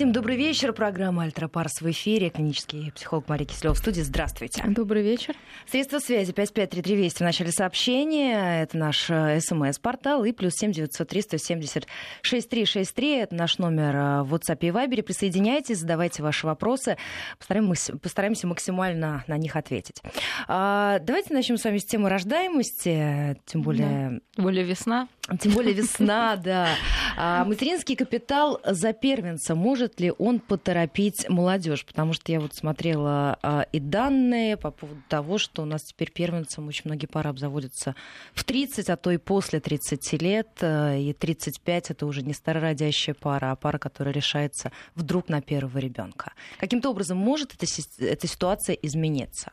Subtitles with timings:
[0.00, 0.72] Всем добрый вечер.
[0.72, 2.30] Программа «Альтропарс» в эфире.
[2.30, 4.00] Клинический психолог Мария Киселева в студии.
[4.00, 4.64] Здравствуйте.
[4.66, 5.34] Добрый вечер.
[5.70, 8.62] Средства связи 553320 в начале сообщения.
[8.62, 10.24] Это наш э, смс-портал.
[10.24, 11.86] И плюс 7903 170
[12.22, 13.16] 6363.
[13.18, 15.02] Это наш номер э, в WhatsApp и Viber.
[15.02, 16.96] Присоединяйтесь, задавайте ваши вопросы.
[17.36, 20.00] Постараемся, постараемся максимально на них ответить.
[20.48, 23.36] А, давайте начнем с вами с темы рождаемости.
[23.44, 24.08] Тем более...
[24.12, 24.20] Да.
[24.36, 25.08] Тем более весна.
[25.38, 26.74] Тем более весна, да.
[27.16, 31.84] А, материнский капитал за первенца может ли он поторопить молодежь?
[31.84, 36.10] Потому что я вот смотрела а, и данные по поводу того, что у нас теперь
[36.10, 37.94] первенцам очень многие пары обзаводятся
[38.32, 40.48] в 30, а то и после 30 лет.
[40.62, 45.78] А, и 35 это уже не старородящая пара, а пара, которая решается вдруг на первого
[45.78, 46.32] ребенка.
[46.58, 47.66] Каким-то образом может эта,
[47.98, 49.52] эта ситуация измениться?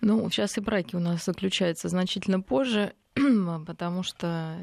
[0.00, 2.94] Ну, сейчас и браки у нас заключаются значительно позже,
[3.66, 4.56] потому что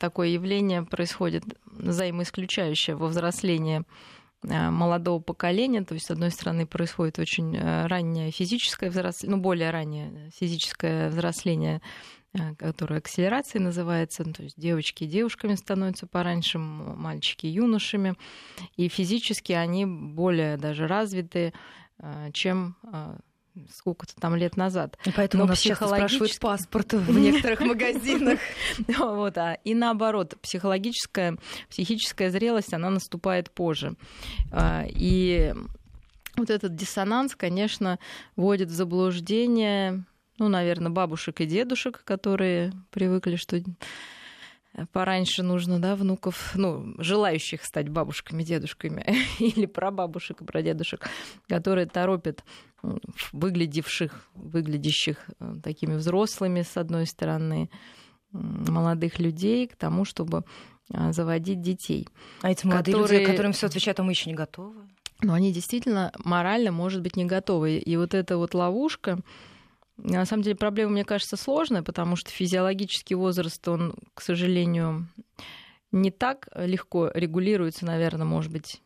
[0.00, 3.82] такое явление происходит взаимоисключающее во взрослении
[4.42, 9.42] э, молодого поколения, то есть, с одной стороны, происходит очень э, раннее физическое взросление, ну,
[9.42, 11.82] более раннее физическое взросление,
[12.32, 18.14] э, которое акселерацией называется, ну, то есть девочки девушками становятся пораньше, мальчики юношами,
[18.76, 21.52] и физически они более даже развиты,
[22.32, 22.76] чем
[23.74, 24.98] сколько-то там лет назад.
[25.04, 28.38] И поэтому Но нас спрашивают паспорт в некоторых магазинах.
[28.98, 31.36] Вот, а и наоборот, психологическая,
[31.68, 33.94] психическая зрелость, она наступает позже.
[34.52, 35.54] А, и
[36.36, 37.98] вот этот диссонанс, конечно,
[38.36, 40.04] вводит в заблуждение,
[40.38, 43.62] ну, наверное, бабушек и дедушек, которые привыкли, что
[44.92, 49.04] пораньше нужно, да, внуков, ну, желающих стать бабушками, дедушками
[49.38, 51.08] или прабабушек и прадедушек,
[51.48, 52.44] которые торопят
[53.32, 57.68] выглядевших, выглядящих э, такими взрослыми, с одной стороны,
[58.32, 60.44] молодых людей к тому, чтобы
[60.92, 62.08] а, заводить детей.
[62.42, 63.20] А эти молодые которые...
[63.20, 64.88] люди, которым все отвечают, а мы еще не готовы?
[65.22, 67.76] Но они действительно морально, может быть, не готовы.
[67.76, 69.18] И вот эта вот ловушка,
[70.02, 75.08] на самом деле проблема, мне кажется, сложная, потому что физиологический возраст, он, к сожалению,
[75.92, 78.80] не так легко регулируется, наверное, может быть,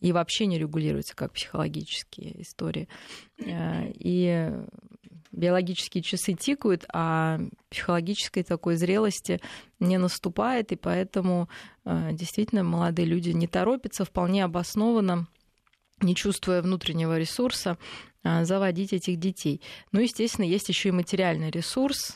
[0.00, 2.88] и вообще не регулируется, как психологические истории.
[3.38, 4.50] Э, и
[5.32, 7.38] биологические часы тикают, а
[7.68, 9.40] психологической такой зрелости
[9.78, 11.48] не наступает, и поэтому
[11.84, 15.26] э, действительно молодые люди не торопятся, вполне обоснованно
[16.00, 17.76] не чувствуя внутреннего ресурса,
[18.24, 19.60] заводить этих детей.
[19.92, 22.14] Ну, естественно, есть еще и материальный ресурс.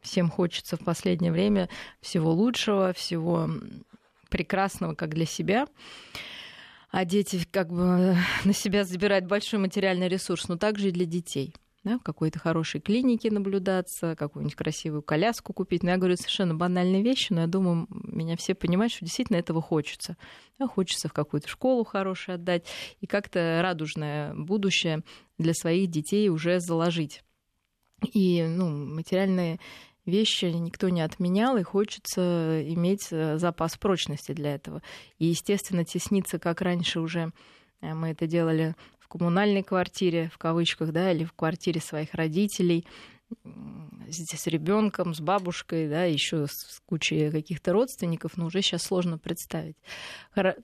[0.00, 1.68] Всем хочется в последнее время
[2.00, 3.48] всего лучшего, всего
[4.28, 5.66] прекрасного как для себя.
[6.90, 11.54] А дети как бы на себя забирают большой материальный ресурс, но также и для детей
[11.84, 15.82] да, в какой-то хорошей клинике наблюдаться, какую-нибудь красивую коляску купить.
[15.82, 19.60] Но я говорю совершенно банальные вещи, но я думаю, меня все понимают, что действительно этого
[19.60, 20.16] хочется.
[20.58, 22.66] Да, хочется в какую-то школу хорошую отдать
[23.00, 25.02] и как-то радужное будущее
[25.38, 27.22] для своих детей уже заложить.
[28.12, 29.58] И ну, материальные
[30.04, 34.82] вещи никто не отменял, и хочется иметь э, запас прочности для этого.
[35.18, 37.32] И, естественно, тесниться, как раньше уже
[37.80, 38.74] э, мы это делали
[39.18, 42.86] коммунальной квартире, в кавычках, да, или в квартире своих родителей,
[44.08, 49.76] с ребенком, с бабушкой, да, еще с кучей каких-то родственников, но уже сейчас сложно представить.
[50.34, 50.54] То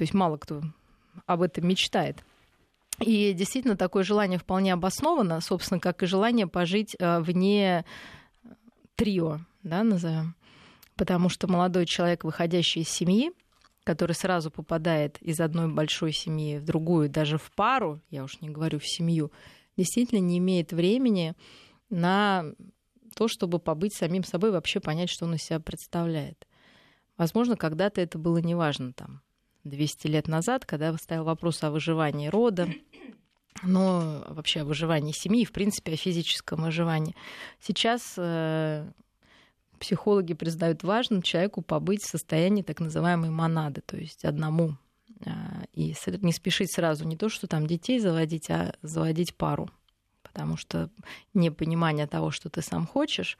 [0.00, 0.62] есть мало кто
[1.26, 2.22] об этом мечтает.
[3.00, 7.84] И действительно такое желание вполне обосновано, собственно, как и желание пожить э, вне
[8.96, 10.34] трио, да, назовем.
[10.96, 13.30] Потому что молодой человек, выходящий из семьи,
[13.88, 18.50] который сразу попадает из одной большой семьи в другую, даже в пару, я уж не
[18.50, 19.32] говорю в семью,
[19.78, 21.34] действительно не имеет времени
[21.88, 22.44] на
[23.14, 26.46] то, чтобы побыть самим собой, вообще понять, что он из себя представляет.
[27.16, 29.22] Возможно, когда-то это было неважно, там,
[29.64, 32.68] 200 лет назад, когда стоял вопрос о выживании рода,
[33.62, 37.16] но вообще о выживании семьи, в принципе, о физическом выживании.
[37.58, 38.86] Сейчас э,
[39.78, 44.76] психологи признают важным человеку побыть в состоянии так называемой монады, то есть одному.
[45.24, 45.30] Э,
[45.72, 49.70] и не спешить сразу не то, что там детей заводить, а заводить пару.
[50.22, 50.90] Потому что
[51.34, 53.38] непонимание того, что ты сам хочешь,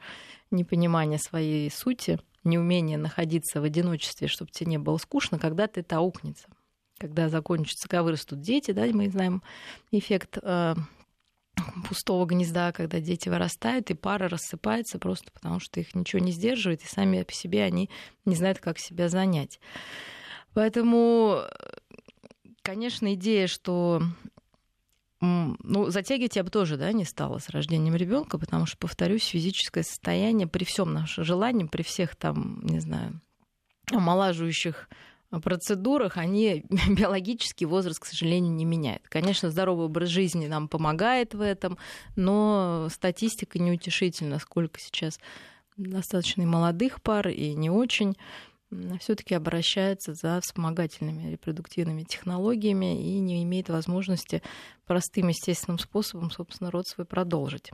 [0.50, 6.48] непонимание своей сути, неумение находиться в одиночестве, чтобы тебе не было скучно, когда-то это аукнется
[6.98, 9.42] когда закончится, когда вырастут дети, да, мы знаем
[9.90, 10.74] эффект э,
[11.88, 16.82] пустого гнезда, когда дети вырастают, и пара рассыпается просто потому, что их ничего не сдерживает,
[16.82, 17.90] и сами по себе они
[18.24, 19.60] не знают, как себя занять.
[20.54, 21.42] Поэтому,
[22.62, 24.02] конечно, идея, что
[25.20, 29.82] ну, затягивать я бы тоже да, не стала с рождением ребенка, потому что, повторюсь, физическое
[29.82, 33.20] состояние при всем нашем желании, при всех там, не знаю,
[33.90, 34.88] омолаживающих
[35.30, 39.08] процедурах, они биологический возраст, к сожалению, не меняют.
[39.08, 41.78] Конечно, здоровый образ жизни нам помогает в этом,
[42.16, 45.20] но статистика неутешительна, сколько сейчас
[45.76, 48.16] достаточно и молодых пар, и не очень
[49.00, 54.42] все-таки обращается за вспомогательными репродуктивными технологиями и не имеет возможности
[54.88, 57.70] простым естественным способом, собственно, род свой продолжить.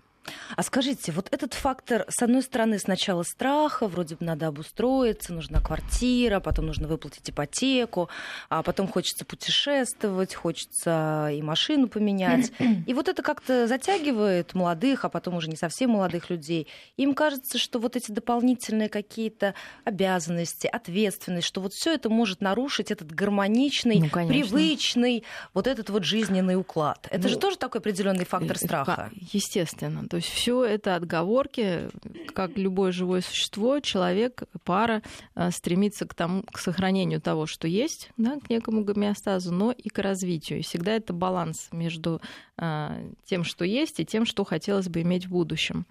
[0.57, 5.61] А скажите, вот этот фактор, с одной стороны, сначала страха, вроде бы надо обустроиться, нужна
[5.61, 8.09] квартира, потом нужно выплатить ипотеку,
[8.49, 12.53] а потом хочется путешествовать, хочется и машину поменять.
[12.87, 16.69] И вот это как-то затягивает молодых, а потом уже не совсем молодых людей.
[16.97, 22.91] Им кажется, что вот эти дополнительные какие-то обязанности, ответственность, что вот все это может нарушить
[22.91, 27.04] этот гармоничный, ну, привычный вот этот вот жизненный уклад.
[27.11, 29.11] Это ну, же тоже такой определенный фактор э, страха.
[29.33, 30.09] Естественно.
[30.09, 31.89] То есть все это отговорки,
[32.35, 35.03] как любое живое существо, человек, пара
[35.35, 39.89] э, стремится к, тому, к сохранению того, что есть, да, к некому гомеостазу, но и
[39.89, 40.61] к развитию.
[40.61, 42.21] И всегда это баланс между
[42.57, 45.87] тем, что есть, и тем, что хотелось бы иметь в будущем.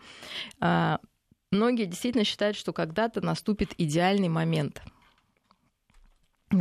[1.51, 4.81] Многие действительно считают, что когда-то наступит идеальный момент–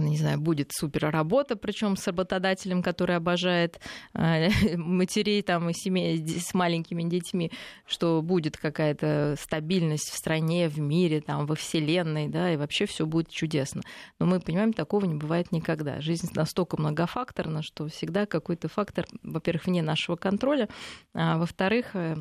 [0.00, 3.80] не знаю, будет супер работа, причем с работодателем, который обожает
[4.14, 7.50] э, матерей там, и семей с маленькими детьми,
[7.86, 13.06] что будет какая-то стабильность в стране, в мире, там, во Вселенной, да, и вообще все
[13.06, 13.82] будет чудесно.
[14.18, 16.00] Но мы понимаем, такого не бывает никогда.
[16.00, 20.68] Жизнь настолько многофакторна, что всегда какой-то фактор, во-первых, вне нашего контроля,
[21.14, 22.16] а во-вторых, э,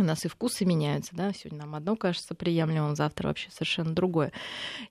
[0.00, 4.32] у нас и вкусы меняются, да, сегодня нам одно кажется приемлемым, завтра вообще совершенно другое.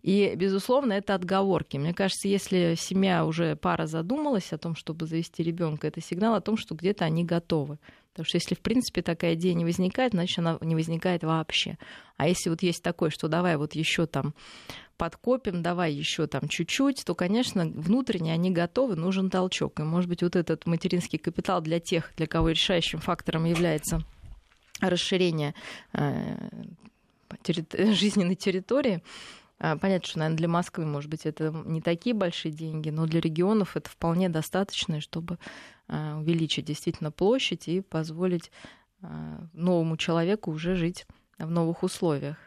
[0.02, 1.78] И, безусловно, это отговорки.
[1.78, 6.42] Мне кажется, если семья уже пара задумалась о том, чтобы завести ребенка, это сигнал о
[6.42, 7.80] том, что где-то они готовы.
[8.12, 11.78] Потому что если, в принципе, такая идея не возникает, значит, она не возникает вообще.
[12.18, 14.34] А если вот есть такое, что давай вот еще там
[14.98, 19.80] подкопим, давай еще там чуть-чуть, то, конечно, внутренне они готовы, нужен толчок.
[19.80, 24.04] И, может быть, вот этот материнский капитал для тех, для кого решающим фактором является
[24.81, 25.54] расширения
[25.94, 26.36] э,
[27.94, 29.02] жизненной территории.
[29.60, 33.20] А, понятно, что, наверное, для Москвы, может быть, это не такие большие деньги, но для
[33.20, 35.38] регионов это вполне достаточно, чтобы
[35.88, 38.52] э, увеличить действительно площадь и позволить
[39.02, 39.08] э,
[39.54, 41.06] новому человеку уже жить
[41.38, 42.38] в новых условиях.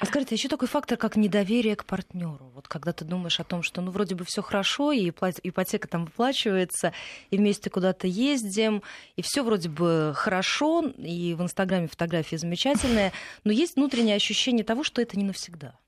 [0.00, 2.50] А скажите, еще такой фактор, как недоверие к партнеру.
[2.54, 6.04] Вот когда ты думаешь о том, что ну вроде бы все хорошо, и ипотека там
[6.06, 6.92] выплачивается,
[7.30, 8.82] и вместе куда-то ездим,
[9.16, 13.12] и все вроде бы хорошо, и в Инстаграме фотографии замечательные,
[13.44, 15.78] но есть внутреннее ощущение того, что это не навсегда.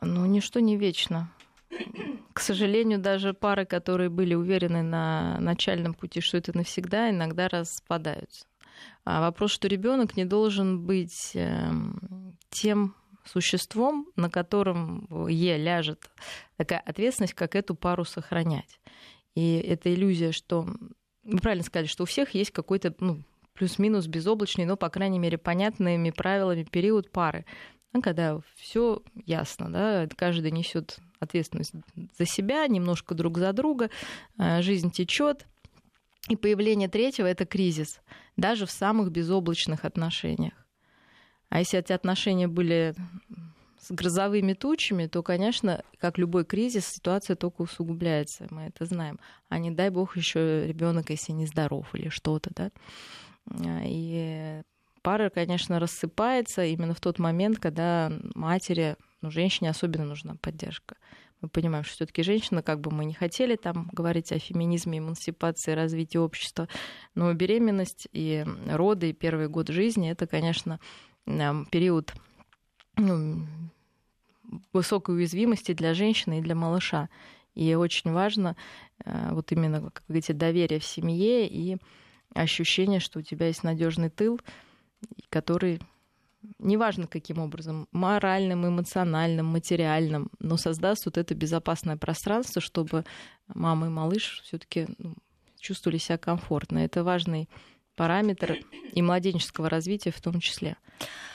[0.00, 1.30] Ну, ничто не вечно.
[2.32, 8.44] К сожалению, даже пары, которые были уверены на начальном пути, что это навсегда, иногда распадаются.
[9.04, 11.98] А вопрос, что ребенок не должен быть эм,
[12.50, 12.94] тем
[13.24, 16.10] существом, на котором Е ляжет
[16.56, 18.80] такая ответственность, как эту пару сохранять.
[19.34, 20.66] И эта иллюзия, что
[21.22, 23.22] вы правильно сказали, что у всех есть какой-то ну,
[23.54, 27.44] плюс-минус безоблачный, но, по крайней мере, понятными правилами период пары.
[28.02, 31.72] Когда все ясно, да, каждый несет ответственность
[32.18, 33.90] за себя, немножко друг за друга,
[34.38, 35.46] э, жизнь течет,
[36.28, 38.00] и появление третьего это кризис,
[38.36, 40.54] даже в самых безоблачных отношениях.
[41.50, 42.94] А если эти отношения были
[43.78, 49.18] с грозовыми тучами, то, конечно, как любой кризис, ситуация только усугубляется, мы это знаем.
[49.48, 52.70] А не дай бог еще ребенок, если не здоров или что-то, да.
[53.84, 54.62] И
[55.02, 60.96] пара, конечно, рассыпается именно в тот момент, когда матери, ну, женщине особенно нужна поддержка
[61.40, 65.72] мы понимаем, что все-таки женщина, как бы мы не хотели там говорить о феминизме, эмансипации,
[65.72, 66.68] развитии общества,
[67.14, 70.80] но беременность и роды, и первый год жизни, это, конечно,
[71.70, 72.12] период
[72.96, 73.46] ну,
[74.72, 77.08] высокой уязвимости для женщины и для малыша.
[77.54, 78.56] И очень важно
[79.04, 81.78] э, вот именно, как говорите, доверие в семье и
[82.34, 84.40] ощущение, что у тебя есть надежный тыл,
[85.28, 85.80] который
[86.58, 93.04] неважно каким образом, моральным, эмоциональным, материальным, но создаст вот это безопасное пространство, чтобы
[93.46, 95.14] мама и малыш все-таки ну,
[95.58, 96.78] чувствовали себя комфортно.
[96.78, 97.48] Это важный
[98.00, 98.56] параметр
[98.94, 100.78] и младенческого развития в том числе.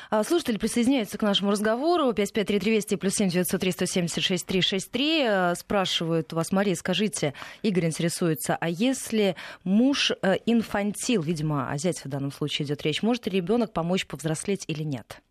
[0.09, 2.11] А, слушатели присоединяются к нашему разговору.
[2.11, 5.55] 553320 плюс 7 903 176 363.
[5.55, 12.01] Спрашивают у вас, Мария, скажите, Игорь интересуется, а если муж э, инфантил, видимо, о зяте
[12.05, 15.21] в данном случае идет речь, может ли ребенок помочь повзрослеть или нет?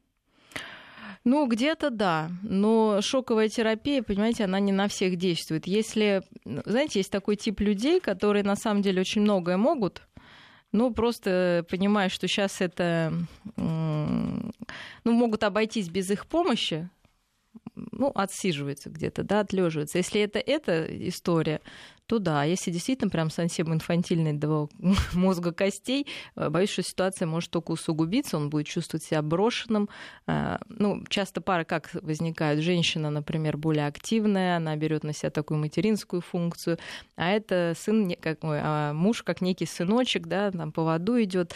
[1.24, 5.66] Ну, где-то да, но шоковая терапия, понимаете, она не на всех действует.
[5.66, 10.02] Если, знаете, есть такой тип людей, которые на самом деле очень многое могут,
[10.74, 13.12] ну, просто понимаю, что сейчас это,
[13.54, 14.50] ну,
[15.04, 16.90] могут обойтись без их помощи,
[17.76, 19.98] ну, отсиживается где-то, да, отлеживается.
[19.98, 21.60] Если это эта история,
[22.06, 24.68] то да, если действительно прям совсем инфантильный до
[25.14, 26.06] мозга костей,
[26.36, 29.88] э, боюсь, что ситуация может только усугубиться, он будет чувствовать себя брошенным.
[30.26, 32.60] Э, ну, часто пары как возникают?
[32.60, 36.78] Женщина, например, более активная, она берет на себя такую материнскую функцию,
[37.16, 41.54] а это сын, как, а муж как некий сыночек, да, там по воду идет.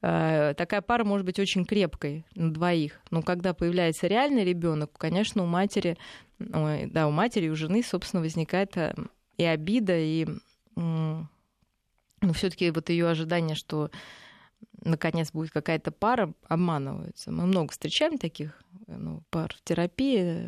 [0.00, 3.00] Э, такая пара может быть очень крепкой на двоих.
[3.10, 5.96] Но когда появляется реальный ребенок, конечно, у матери
[6.38, 8.76] да, у матери у жены, собственно, возникает
[9.38, 10.26] и обида, и
[10.76, 13.90] ну, все-таки вот ее ожидание, что
[14.84, 17.30] наконец будет какая-то пара, обманываются.
[17.30, 20.46] Мы много встречаем таких ну, пар в терапии.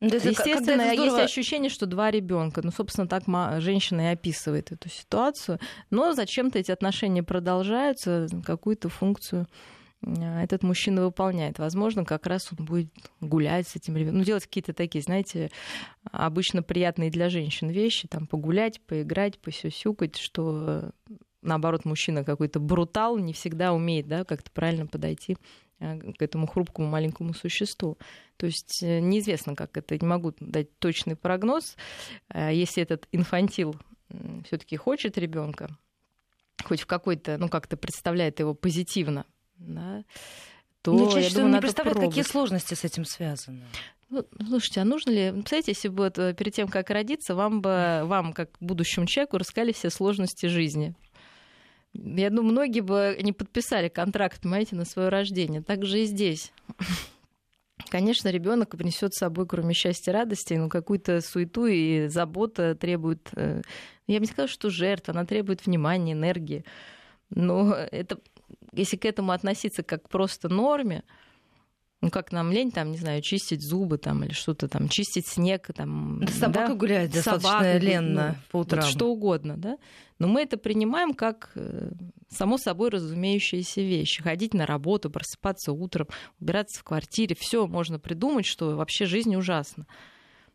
[0.00, 1.04] Ну, есть, Естественно, здорово...
[1.04, 2.60] есть ощущение, что два ребенка.
[2.62, 3.22] Ну, собственно, так
[3.60, 5.58] женщина и описывает эту ситуацию.
[5.90, 9.48] Но зачем-то эти отношения продолжаются, какую-то функцию
[10.06, 11.58] этот мужчина выполняет.
[11.58, 14.18] Возможно, как раз он будет гулять с этим ребенком.
[14.18, 15.50] Ну, делать какие-то такие, знаете,
[16.10, 20.90] обычно приятные для женщин вещи, там погулять, поиграть, посюсюкать, что
[21.44, 25.36] наоборот, мужчина какой-то брутал, не всегда умеет, да, как-то правильно подойти
[25.78, 27.98] а, к этому хрупкому маленькому существу.
[28.36, 31.76] То есть э, неизвестно, как это, не могу дать точный прогноз.
[32.28, 33.76] А, если этот инфантил
[34.46, 35.76] все-таки хочет ребенка,
[36.64, 39.26] хоть в какой-то, ну, как-то представляет его позитивно,
[39.58, 40.04] да,
[40.82, 42.16] то Мне чаще всего не представляет, пробовать.
[42.16, 43.64] какие сложности с этим связаны.
[44.10, 47.62] Ну, слушайте, а нужно ли, представляете, если бы вот э, перед тем, как родиться, вам
[47.62, 50.94] бы, вам, как будущему человеку, рассказали все сложности жизни?
[51.94, 55.62] Я думаю, многие бы не подписали контракт, понимаете, на свое рождение.
[55.62, 56.52] Так же и здесь.
[57.88, 63.30] Конечно, ребенок принесет с собой, кроме счастья и радости, ну, какую-то суету и забота требует.
[63.36, 63.62] Э,
[64.06, 66.64] я бы не сказала, что жертва, она требует внимания, энергии.
[67.30, 68.18] Но это
[68.76, 71.04] если к этому относиться как просто норме,
[72.04, 75.70] ну, как нам лень, там, не знаю, чистить зубы там или что-то там, чистить снег
[75.74, 76.20] там.
[76.22, 76.74] Да собака да?
[76.74, 78.84] гуляет достаточно собака, ленно ну, по утрам.
[78.84, 79.78] Вот что угодно, да.
[80.18, 81.92] Но мы это принимаем как э,
[82.28, 84.22] само собой разумеющиеся вещи.
[84.22, 89.86] Ходить на работу, просыпаться утром, убираться в квартире, все можно придумать, что вообще жизнь ужасна.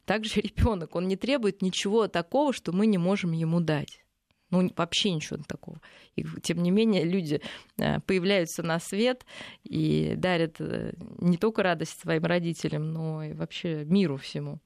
[0.05, 4.03] Также ребенок, он не требует ничего такого, что мы не можем ему дать.
[4.51, 5.79] Ну, вообще ничего такого.
[6.15, 7.41] И, тем не менее, люди
[7.77, 9.25] э, появляются на свет
[9.63, 14.59] и дарят э, не только радость своим родителям, но и вообще миру всему.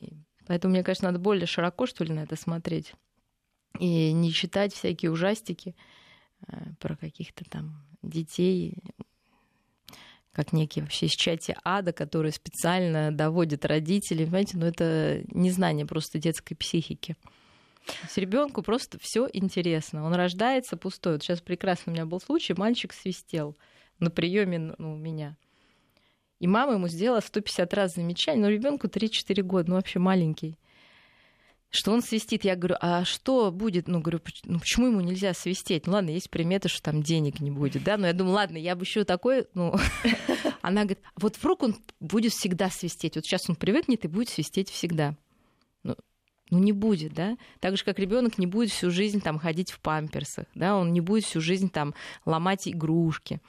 [0.00, 0.14] И
[0.46, 2.94] поэтому, мне кажется, надо более широко, что ли, на это смотреть.
[3.78, 5.74] И не читать всякие ужастики
[6.46, 8.78] э, про каких-то там детей,
[10.32, 14.24] как некие вообще счастья ада, которые специально доводят родителей.
[14.24, 17.16] Понимаете, ну, это незнание просто детской психики.
[18.08, 20.04] С ребенку просто все интересно.
[20.04, 21.14] Он рождается пустой.
[21.14, 23.56] Вот сейчас прекрасно у меня был случай, мальчик свистел
[23.98, 25.36] на приеме ну, у меня.
[26.40, 30.58] И мама ему сделала 150 раз замечание, но ребенку 3-4 года, ну вообще маленький.
[31.70, 33.88] Что он свистит, я говорю, а что будет?
[33.88, 35.88] Ну, говорю, ну, почему ему нельзя свистеть?
[35.88, 37.96] Ну, ладно, есть приметы, что там денег не будет, да?
[37.96, 39.74] Но я думаю, ладно, я бы еще такой, ну...
[40.62, 43.16] Она говорит, вот вдруг он будет всегда свистеть.
[43.16, 45.16] Вот сейчас он привыкнет и будет свистеть всегда.
[46.54, 47.36] Ну, не будет, да?
[47.58, 51.00] Так же, как ребенок не будет всю жизнь там ходить в памперсах, да, он не
[51.00, 51.94] будет всю жизнь там
[52.24, 53.40] ломать игрушки.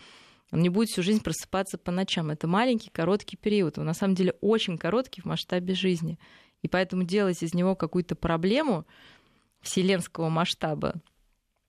[0.51, 2.31] Он не будет всю жизнь просыпаться по ночам.
[2.31, 3.77] Это маленький, короткий период.
[3.77, 6.17] Он на самом деле очень короткий в масштабе жизни.
[6.63, 8.85] И поэтому делать из него какую-то проблему
[9.61, 10.95] вселенского масштаба,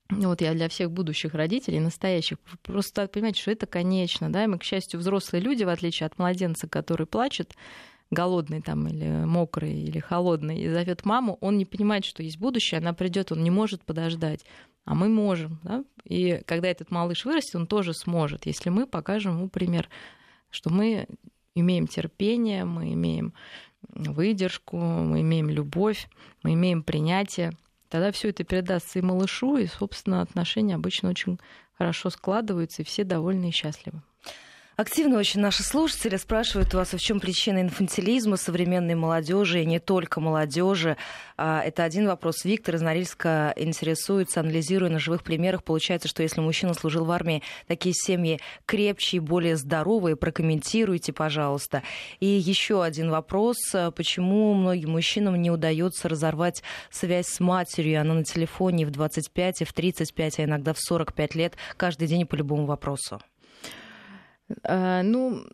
[0.09, 4.47] ну, вот я для всех будущих родителей, настоящих, просто понимаете, что это конечно, да, и
[4.47, 7.55] мы, к счастью, взрослые люди, в отличие от младенца, который плачет,
[8.11, 12.79] голодный там или мокрый или холодный и зовет маму, он не понимает, что есть будущее,
[12.79, 14.45] она придет, он не может подождать.
[14.85, 15.59] А мы можем.
[15.65, 15.85] Да?
[16.05, 19.89] И когда этот малыш вырастет, он тоже сможет, если мы покажем ему пример,
[20.51, 21.09] что мы
[21.57, 23.35] имеем терпение, мы имеем
[23.89, 26.09] выдержку, мы имеем любовь,
[26.43, 27.53] мы имеем принятие.
[27.89, 31.39] Тогда все это передастся и малышу, и, собственно, отношения обычно очень
[31.73, 34.03] хорошо складываются, и все довольны и счастливы.
[34.77, 39.65] Активно очень наши слушатели спрашивают у вас, а в чем причина инфантилизма современной молодежи и
[39.65, 40.99] не только молодежи.
[41.39, 42.45] А, это один вопрос.
[42.45, 45.65] Виктор из Норильска интересуется, анализируя на живых примерах.
[45.65, 50.15] Получается, что если мужчина служил в армии, такие семьи крепче и более здоровые.
[50.15, 51.83] Прокомментируйте, пожалуйста.
[52.21, 53.57] И еще один вопрос.
[53.95, 58.03] Почему многим мужчинам не удается разорвать связь с матерью?
[58.03, 62.27] Она на телефоне в 25, и в 35, а иногда в 45 лет каждый день
[62.27, 63.23] по любому вопросу.
[64.63, 65.45] Э, ну,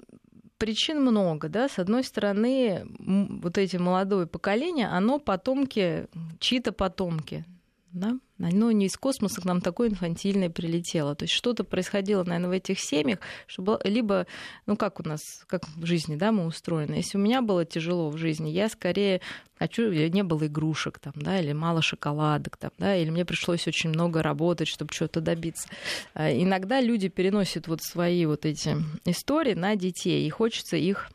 [0.58, 1.68] причин много, да.
[1.68, 6.06] С одной стороны, вот эти молодое поколение, оно потомки,
[6.38, 7.44] чьи-то потомки,
[7.92, 8.18] да.
[8.42, 11.14] Оно не из космоса к нам такое инфантильное прилетело.
[11.14, 14.26] То есть что-то происходило, наверное, в этих семьях, чтобы либо,
[14.66, 16.94] ну как у нас, как в жизни, да, мы устроены.
[16.94, 19.20] Если у меня было тяжело в жизни, я скорее
[19.58, 23.68] хочу, или не было игрушек там, да, или мало шоколадок там, да, или мне пришлось
[23.68, 25.68] очень много работать, чтобы что-то добиться.
[26.14, 31.11] А иногда люди переносят вот свои вот эти истории на детей, и хочется их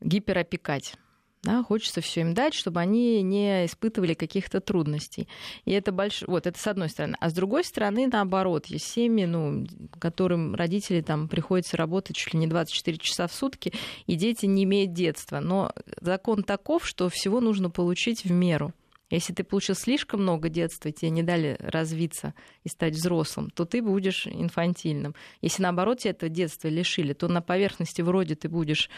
[0.00, 0.94] гиперопекать.
[1.42, 5.28] Да, хочется все им дать, чтобы они не испытывали каких-то трудностей.
[5.64, 6.24] И это больш...
[6.26, 7.16] вот это с одной стороны.
[7.20, 9.64] А с другой стороны, наоборот, есть семьи, ну,
[10.00, 13.72] которым родители там приходится работать чуть ли не 24 часа в сутки,
[14.06, 15.38] и дети не имеют детства.
[15.38, 18.72] Но закон таков, что всего нужно получить в меру.
[19.10, 23.80] Если ты получил слишком много детства, тебе не дали развиться и стать взрослым, то ты
[23.80, 25.14] будешь инфантильным.
[25.40, 28.90] Если наоборот тебе это детство лишили, то на поверхности вроде ты будешь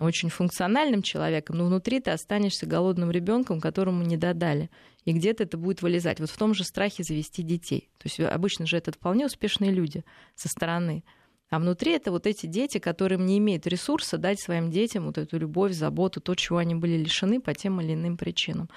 [0.00, 4.70] очень функциональным человеком, но внутри ты останешься голодным ребенком, которому не додали.
[5.04, 6.20] И где-то это будет вылезать.
[6.20, 7.88] Вот в том же страхе завести детей.
[7.98, 11.04] То есть обычно же это вполне успешные люди со стороны.
[11.50, 15.38] А внутри это вот эти дети, которым не имеют ресурса дать своим детям вот эту
[15.38, 18.68] любовь, заботу, то, чего они были лишены по тем или иным причинам.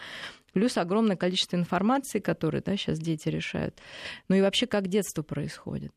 [0.54, 3.78] Плюс огромное количество информации, которые да, сейчас дети решают.
[4.30, 5.92] Ну и вообще, как детство происходит.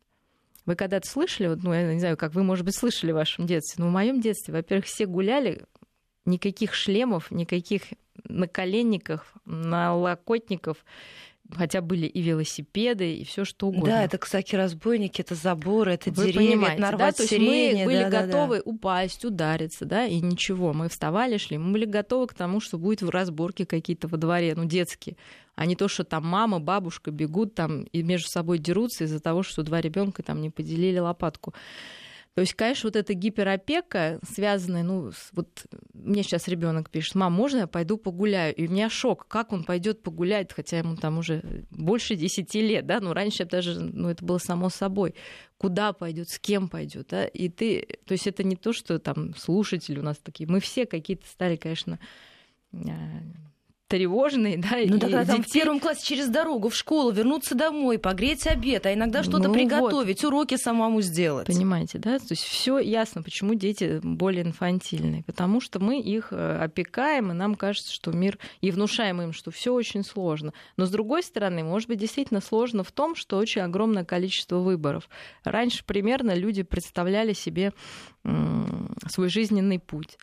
[0.66, 3.47] Вы когда-то слышали, вот, ну, я не знаю, как вы, может быть, слышали в вашем
[3.47, 5.64] детстве, но в моем детстве, во-первых, все гуляли,
[6.25, 7.83] никаких шлемов, никаких
[8.25, 10.85] наколенников, налокотников,
[11.55, 13.87] хотя были и велосипеды, и все что угодно.
[13.87, 17.25] Да, это ксаки-разбойники, это заборы, это Вы деревья, это нарвать да?
[17.25, 18.71] То есть мы были да, готовы да, да.
[18.71, 20.73] упасть, удариться, да, и ничего.
[20.73, 21.59] Мы вставали, шли.
[21.59, 25.17] Мы были готовы к тому, что будет в разборке какие-то во дворе, ну, детские
[25.57, 29.43] а не то, что там мама, бабушка бегут там и между собой дерутся из-за того,
[29.43, 31.55] что два ребенка там не поделили лопатку.
[32.35, 37.33] То есть, конечно, вот эта гиперопека, связанная, ну, с, вот мне сейчас ребенок пишет, мам,
[37.33, 38.53] можно я пойду погуляю?
[38.57, 42.87] И у меня шок, как он пойдет погулять, хотя ему там уже больше 10 лет,
[42.87, 45.14] да, ну, раньше даже, ну, это было само собой.
[45.59, 47.25] Куда пойдет, с кем пойдет, да?
[47.25, 50.87] И ты, то есть это не то, что там слушатели у нас такие, мы все
[50.87, 52.00] какие-то стали, конечно,
[53.95, 55.37] тревожный, да, ну, и тогда детей...
[55.37, 59.47] там в первом классе через дорогу в школу вернуться домой, погреть обед, а иногда что-то
[59.47, 60.29] ну, приготовить, вот.
[60.29, 61.47] уроки самому сделать.
[61.47, 62.18] Понимаете, да?
[62.18, 67.35] То есть все ясно, почему дети более инфантильные, потому что мы их э, опекаем, и
[67.35, 70.53] нам кажется, что мир и внушаем им, что все очень сложно.
[70.77, 75.09] Но с другой стороны, может быть, действительно сложно в том, что очень огромное количество выборов.
[75.45, 77.73] Раньше примерно люди представляли себе
[79.09, 80.18] свой жизненный путь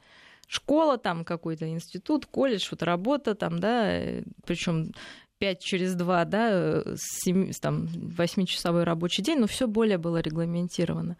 [0.52, 4.02] школа там какой-то, институт, колледж, вот работа там, да,
[4.46, 4.92] причем
[5.38, 11.16] 5 через 2, да, 7, там, 8-часовой рабочий день, но все более было регламентировано.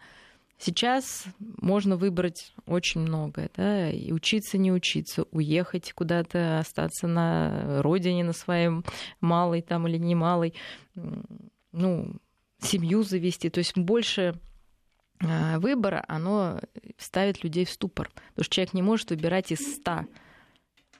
[0.58, 8.24] Сейчас можно выбрать очень многое, да, и учиться, не учиться, уехать куда-то, остаться на родине,
[8.24, 8.84] на своем
[9.22, 10.52] малой там или не малой,
[11.72, 12.16] ну,
[12.60, 13.48] семью завести.
[13.48, 14.38] То есть больше
[15.22, 16.60] выбора, оно
[16.98, 18.10] ставит людей в ступор.
[18.30, 20.06] Потому что человек не может выбирать из ста.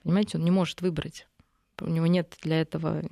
[0.03, 1.27] Понимаете, он не может выбрать.
[1.81, 3.03] У него нет для этого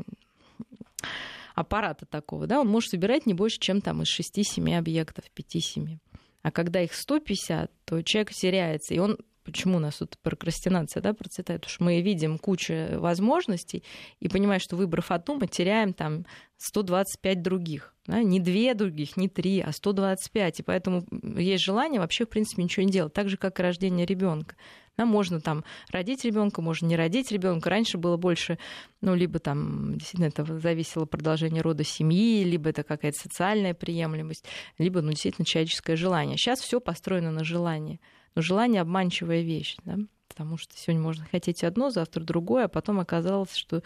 [1.54, 5.98] аппарата такого, да, он может выбирать не больше, чем там из 6-7 объектов, 5-7.
[6.42, 9.18] А когда их 150, то человек теряется, и он
[9.50, 13.84] почему у нас тут прокрастинация да, процветает, потому что мы видим кучу возможностей
[14.20, 16.24] и понимаем, что выбрав одну, мы теряем там
[16.58, 17.94] 125 других.
[18.06, 18.22] Да?
[18.22, 20.60] Не две других, не три, а 125.
[20.60, 23.12] И поэтому есть желание вообще, в принципе, ничего не делать.
[23.12, 24.56] Так же, как и рождение ребенка.
[24.96, 27.70] Да, можно там родить ребенка, можно не родить ребенка.
[27.70, 28.58] Раньше было больше,
[29.00, 34.44] ну, либо там действительно это зависело продолжение рода семьи, либо это какая-то социальная приемлемость,
[34.76, 36.36] либо, ну, действительно, человеческое желание.
[36.36, 38.00] Сейчас все построено на желании.
[38.34, 39.98] Но желание обманчивая вещь, да?
[40.28, 43.82] потому что сегодня можно хотеть одно, завтра другое, а потом оказалось, что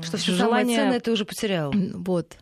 [0.00, 0.76] что все желание...
[0.76, 1.72] самое ценное ты уже потерял.
[1.72, 2.38] Вот.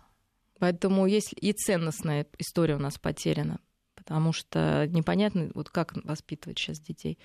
[0.58, 3.58] Поэтому есть и ценностная история у нас потеряна,
[3.96, 7.18] потому что непонятно, вот как воспитывать сейчас детей.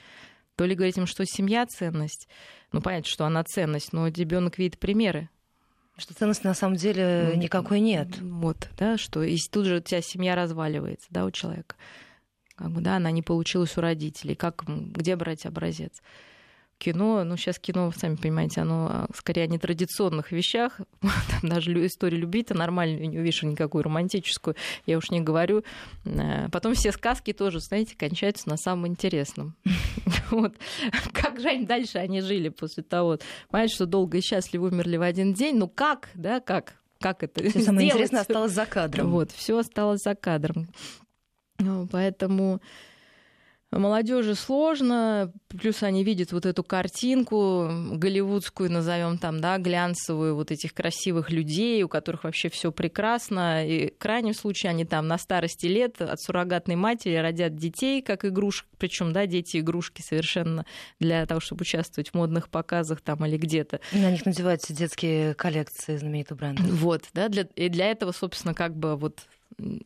[0.55, 2.27] То ли говорить им, что семья ценность,
[2.71, 5.29] ну понятно, что она ценность, но ребенок видит примеры,
[5.95, 8.19] что ценности на самом деле ну, никакой нет.
[8.19, 11.75] Вот, да, что и тут же у тебя семья разваливается, да, у человека
[12.59, 15.93] как бы, да, она не получилась у родителей, как, где брать образец?
[16.77, 20.79] кино, ну, сейчас кино, сами понимаете, оно а, скорее о нетрадиционных вещах.
[21.01, 25.63] Там даже история любви-то нормальную не увижу, никакую романтическую, я уж не говорю.
[26.05, 29.55] Э, потом все сказки тоже, знаете, кончаются на самом интересном.
[30.31, 30.55] Вот.
[31.11, 33.17] Как же они дальше они жили после того?
[33.49, 35.57] Понимаете, что долго и счастливо умерли в один день?
[35.57, 36.75] Ну как, да, как?
[36.99, 39.09] Как это Все самое интересное осталось за кадром.
[39.09, 40.67] Вот, все осталось за кадром.
[41.59, 42.61] Ну, поэтому
[43.71, 50.73] Молодежи сложно, плюс они видят вот эту картинку голливудскую, назовем там, да, глянцевую, вот этих
[50.73, 53.67] красивых людей, у которых вообще все прекрасно.
[53.67, 58.25] И в крайнем случае они там на старости лет от суррогатной матери родят детей, как
[58.25, 60.65] игрушек, причем, да, дети игрушки совершенно
[60.99, 63.79] для того, чтобы участвовать в модных показах там или где-то.
[63.91, 66.63] На них надеваются детские коллекции знаменитого бренда.
[66.63, 69.25] Вот, да, для, и для этого, собственно, как бы вот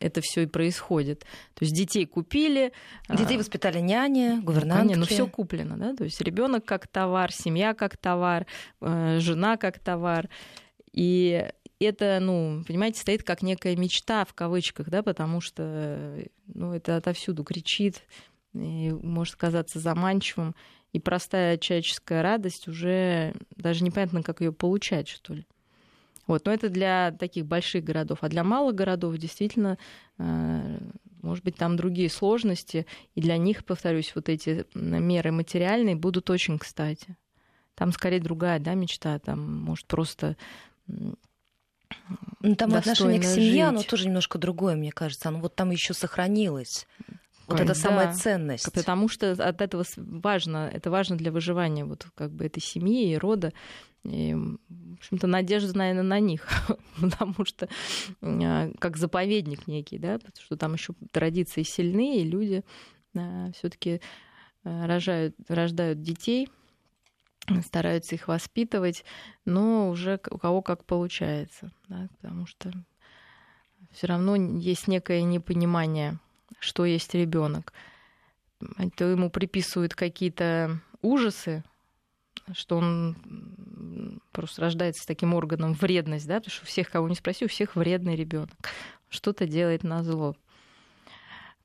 [0.00, 1.20] это все и происходит.
[1.54, 2.72] То есть детей купили.
[3.08, 4.96] Детей а, воспитали няни, гувернантки.
[4.96, 5.94] Ну, все куплено, да.
[5.94, 8.46] То есть ребенок как товар, семья как товар,
[8.80, 10.28] э, жена как товар.
[10.92, 11.46] И
[11.80, 17.44] это, ну, понимаете, стоит как некая мечта в кавычках, да, потому что ну, это отовсюду
[17.44, 18.02] кричит
[18.54, 20.54] и может казаться заманчивым.
[20.92, 25.46] И простая человеческая радость уже даже непонятно, как ее получать, что ли.
[26.26, 28.18] Вот, но это для таких больших городов.
[28.20, 29.76] А для малых городов действительно,
[30.18, 30.78] э,
[31.24, 32.86] может быть, там другие сложности.
[33.14, 37.16] И для них, повторюсь, вот эти меры материальные будут очень кстати.
[37.74, 39.18] Там скорее другая да, мечта.
[39.18, 40.36] Там, может, просто
[40.86, 43.62] ну, там отношение к семье, жить.
[43.62, 45.28] оно тоже немножко другое, мне кажется.
[45.28, 46.86] Оно вот там еще сохранилось.
[47.46, 48.72] Вот это да, самая ценность.
[48.72, 53.16] Потому что от этого важно, это важно для выживания вот как бы этой семьи и
[53.16, 53.52] рода.
[54.04, 56.46] И, в общем-то, надежда, наверное, на них,
[57.00, 57.68] потому что
[58.20, 62.64] а, как заповедник некий, да, потому что там еще традиции сильные, и люди
[63.54, 64.00] все-таки
[64.64, 66.48] а, рожают, рождают детей,
[67.64, 69.04] стараются их воспитывать,
[69.44, 72.72] но уже у кого как получается, да, потому что
[73.92, 76.18] все равно есть некое непонимание,
[76.58, 77.72] что есть ребенок.
[78.96, 81.64] То ему приписывают какие-то ужасы,
[82.52, 87.44] что он просто рождается с таким органом вредность, да, потому что всех, кого не спроси,
[87.44, 88.56] у всех вредный ребенок.
[89.08, 90.36] Что-то делает на зло.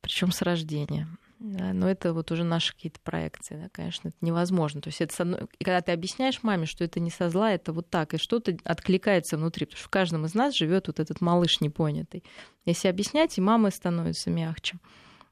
[0.02, 1.08] Причем с рождения.
[1.40, 4.82] Да, но это вот уже наши какие-то проекции, да, конечно, это невозможно.
[4.82, 5.48] То есть это одной...
[5.58, 8.58] И когда ты объясняешь маме, что это не со зла, это вот так, и что-то
[8.66, 12.24] откликается внутри, потому что в каждом из нас живет вот этот малыш непонятый.
[12.66, 14.80] Если объяснять, и мамы становятся мягче.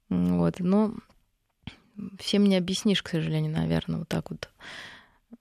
[0.08, 0.94] Вот, но
[2.20, 4.50] всем не объяснишь, к сожалению, наверное, вот так вот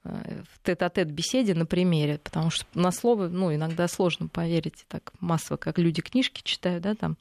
[0.05, 5.13] Э, в тет-а-тет беседе на примере, потому что на слово, ну, иногда сложно поверить, так
[5.21, 7.17] массово, как люди книжки читают, да, там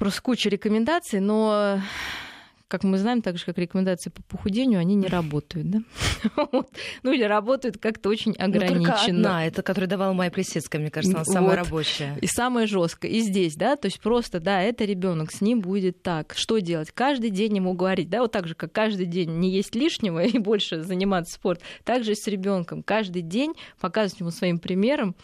[0.00, 1.78] просто куча рекомендаций, но
[2.70, 5.82] как мы знаем, так же, как рекомендации по похудению, они не работают, да?
[7.02, 8.78] Ну или работают как-то очень ограниченно.
[8.78, 12.16] Ну, только одна, это, которую давала Майя Плесецкая, мне кажется, она самая рабочая.
[12.20, 13.10] И самая жесткая.
[13.10, 16.34] И здесь, да, то есть просто, да, это ребенок, с ним будет так.
[16.36, 16.92] Что делать?
[16.92, 20.38] Каждый день ему говорить, да, вот так же, как каждый день не есть лишнего и
[20.38, 22.84] больше заниматься спортом, так же и с ребенком.
[22.84, 25.16] Каждый день показывать ему своим примером,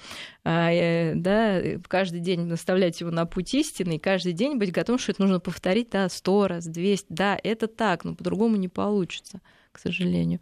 [0.49, 4.99] а, э, да, каждый день наставлять его на путь истины, и каждый день быть готовым,
[4.99, 9.40] что это нужно повторить, да, сто раз, двести, да, это так, но по-другому не получится,
[9.72, 10.40] к сожалению.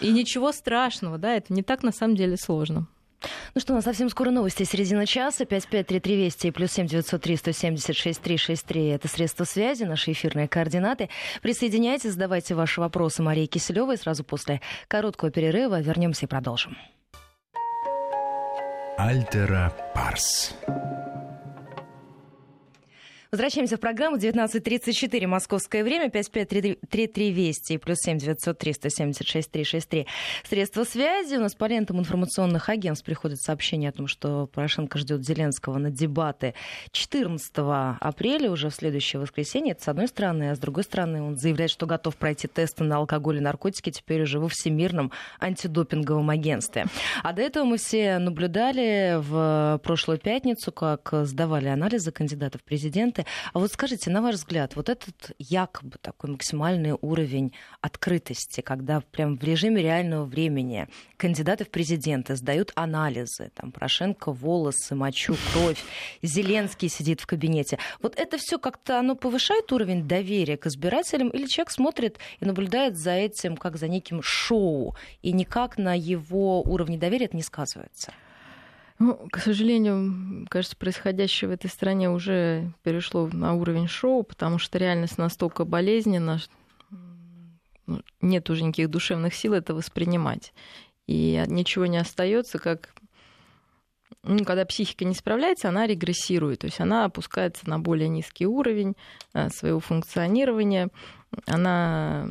[0.00, 2.86] И ничего страшного, да, это не так на самом деле сложно.
[3.54, 4.64] Ну что, у нас совсем скоро новости.
[4.64, 5.44] Середина часа.
[5.44, 8.86] 5533 Вести и плюс 7903 176 363.
[8.88, 11.08] Это средства связи, наши эфирные координаты.
[11.40, 13.96] Присоединяйтесь, задавайте ваши вопросы Марии Киселевой.
[13.96, 16.76] Сразу после короткого перерыва вернемся и продолжим.
[18.98, 20.56] Альтера Парс.
[23.32, 30.06] Возвращаемся в программу 19.34 московское время, 5533 Вести, плюс 7 903 176 363.
[30.44, 31.36] Средства связи.
[31.36, 35.90] У нас по лентам информационных агентств приходят сообщения о том, что Порошенко ждет Зеленского на
[35.90, 36.52] дебаты
[36.90, 37.50] 14
[38.00, 39.72] апреля, уже в следующее воскресенье.
[39.72, 42.98] Это с одной стороны, а с другой стороны он заявляет, что готов пройти тесты на
[42.98, 46.84] алкоголь и наркотики теперь уже во Всемирном антидопинговом агентстве.
[47.22, 53.21] А до этого мы все наблюдали в прошлую пятницу, как сдавали анализы кандидатов в президенты
[53.22, 53.50] документы.
[53.52, 59.36] А вот скажите, на ваш взгляд, вот этот якобы такой максимальный уровень открытости, когда прям
[59.36, 65.82] в режиме реального времени кандидаты в президенты сдают анализы, там Порошенко волосы, мочу, кровь,
[66.22, 67.78] Зеленский сидит в кабинете.
[68.00, 72.96] Вот это все как-то оно повышает уровень доверия к избирателям, или человек смотрит и наблюдает
[72.96, 78.12] за этим как за неким шоу, и никак на его уровне доверия это не сказывается?
[79.04, 84.78] Ну, к сожалению, кажется, происходящее в этой стране уже перешло на уровень шоу, потому что
[84.78, 86.40] реальность настолько болезненна,
[87.88, 90.54] ну, нет уже никаких душевных сил это воспринимать.
[91.08, 92.94] И ничего не остается, как
[94.22, 98.94] ну, когда психика не справляется, она регрессирует, то есть она опускается на более низкий уровень
[99.34, 100.90] э, своего функционирования,
[101.46, 102.28] она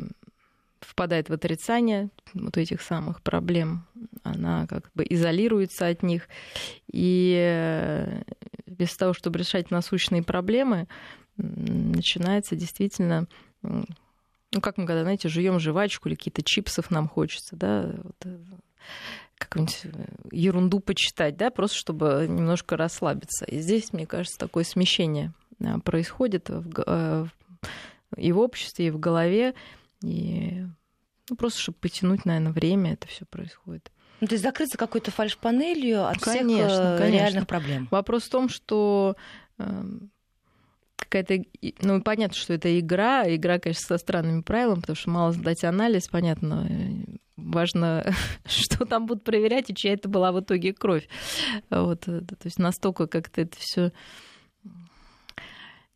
[0.79, 3.85] впадает в отрицание вот этих самых проблем,
[4.23, 6.27] она как бы изолируется от них.
[6.91, 8.23] И э,
[8.65, 10.87] без того, чтобы решать насущные проблемы,
[11.37, 13.27] начинается действительно
[14.53, 18.37] ну, как мы когда, знаете, жуем жвачку или какие-то чипсов нам хочется, да, вот, э,
[19.37, 23.45] какую-нибудь э, ерунду почитать, да, просто чтобы немножко расслабиться.
[23.45, 25.33] И здесь, мне кажется, такое смещение
[25.85, 27.29] происходит в,
[28.17, 29.53] и в обществе, и в голове,
[30.03, 30.65] и
[31.29, 33.91] ну, просто чтобы потянуть, наверное, время, это все происходит.
[34.21, 37.11] Ну, то есть закрыться какой-то фальш-панелью от конечно, всех конечно.
[37.11, 37.87] реальных проблем.
[37.89, 39.15] Вопрос в том, что
[39.57, 40.11] эм,
[40.95, 41.43] какая-то...
[41.81, 43.23] Ну, понятно, что это игра.
[43.27, 46.69] Игра, конечно, со странными правилами, потому что мало сдать анализ, понятно.
[47.35, 48.13] Важно,
[48.45, 51.09] что там будут проверять и чья это была в итоге кровь.
[51.71, 53.91] Вот, э, то есть настолько как-то это все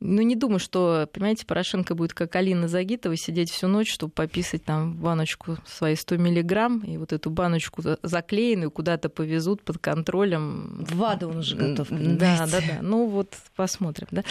[0.05, 4.63] ну, не думаю, что, понимаете, Порошенко будет как Алина Загитова сидеть всю ночь, чтобы пописать
[4.63, 10.85] там в баночку свои 100 миллиграмм, и вот эту баночку заклеенную куда-то повезут под контролем.
[10.89, 12.79] В аду он уже готов, Да, да, да.
[12.81, 14.23] Ну вот посмотрим, да.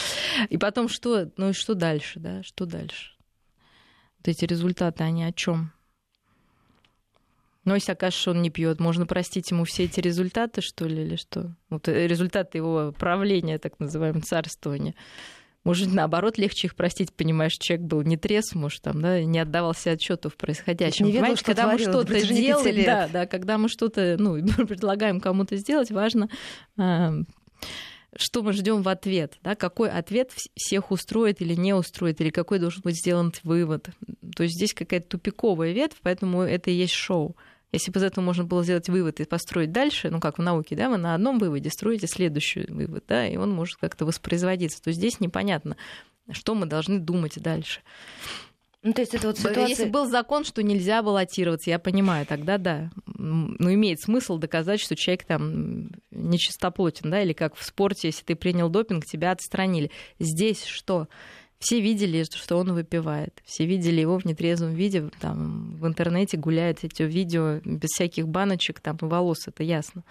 [0.48, 3.12] И потом что, ну и что дальше, да, что дальше?
[4.18, 5.72] Вот эти результаты, они о чем?
[7.64, 11.02] Но если окажется, что он не пьет, можно простить ему все эти результаты, что ли,
[11.02, 11.54] или что?
[11.70, 14.94] Вот э, результаты его правления, так называемого царствования.
[15.64, 19.92] Может, наоборот, легче их простить, понимаешь, человек был не трезв, может, там, да, не отдавался
[19.92, 21.06] отчету в происходящем.
[21.06, 25.56] Не ведал, что когда мы что-то делаем, да, да, когда мы что-то, ну, предлагаем кому-то
[25.56, 26.28] сделать, важно
[26.76, 27.14] а,
[28.16, 32.58] что мы ждем в ответ, да, какой ответ всех устроит или не устроит, или какой
[32.58, 33.88] должен быть сделан вывод.
[34.36, 37.36] То есть здесь какая-то тупиковая ветвь, поэтому это и есть шоу.
[37.74, 40.76] Если бы из этого можно было сделать вывод и построить дальше, ну как в науке,
[40.76, 44.80] да, вы на одном выводе строите следующий вывод, да, и он может как-то воспроизводиться.
[44.80, 45.76] То здесь непонятно,
[46.30, 47.80] что мы должны думать дальше.
[48.84, 49.66] Ну, то есть это вот ситуация...
[49.66, 52.90] Если был закон, что нельзя баллотироваться, я понимаю, тогда да.
[53.06, 58.36] Ну, имеет смысл доказать, что человек там нечистоплотен, да, или как в спорте, если ты
[58.36, 59.90] принял допинг, тебя отстранили.
[60.18, 61.08] Здесь что?
[61.64, 63.42] Все видели, что он выпивает.
[63.46, 65.08] Все видели его в нетрезвом виде.
[65.18, 70.04] Там, в интернете гуляют эти видео без всяких баночек там, и волос, это ясно.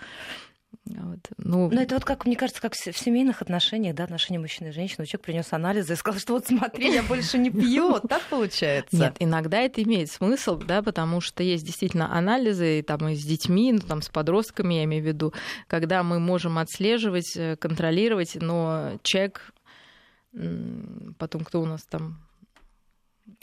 [0.85, 1.19] Вот.
[1.37, 1.69] Ну...
[1.69, 5.05] Но это вот как, мне кажется, как в семейных отношениях, да, отношения мужчины и женщины.
[5.05, 7.89] Человек принес анализы и сказал, что вот смотри, я больше не пью.
[7.89, 8.95] Вот так получается.
[8.95, 13.73] Нет, иногда это имеет смысл, да, потому что есть действительно анализы там, и с детьми,
[13.73, 15.33] ну, там, с подростками, я имею в виду,
[15.67, 19.53] когда мы можем отслеживать, э, контролировать, но человек
[21.17, 22.19] Потом кто у нас там?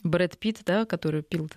[0.02, 1.48] Брэд Питт, да, который пил.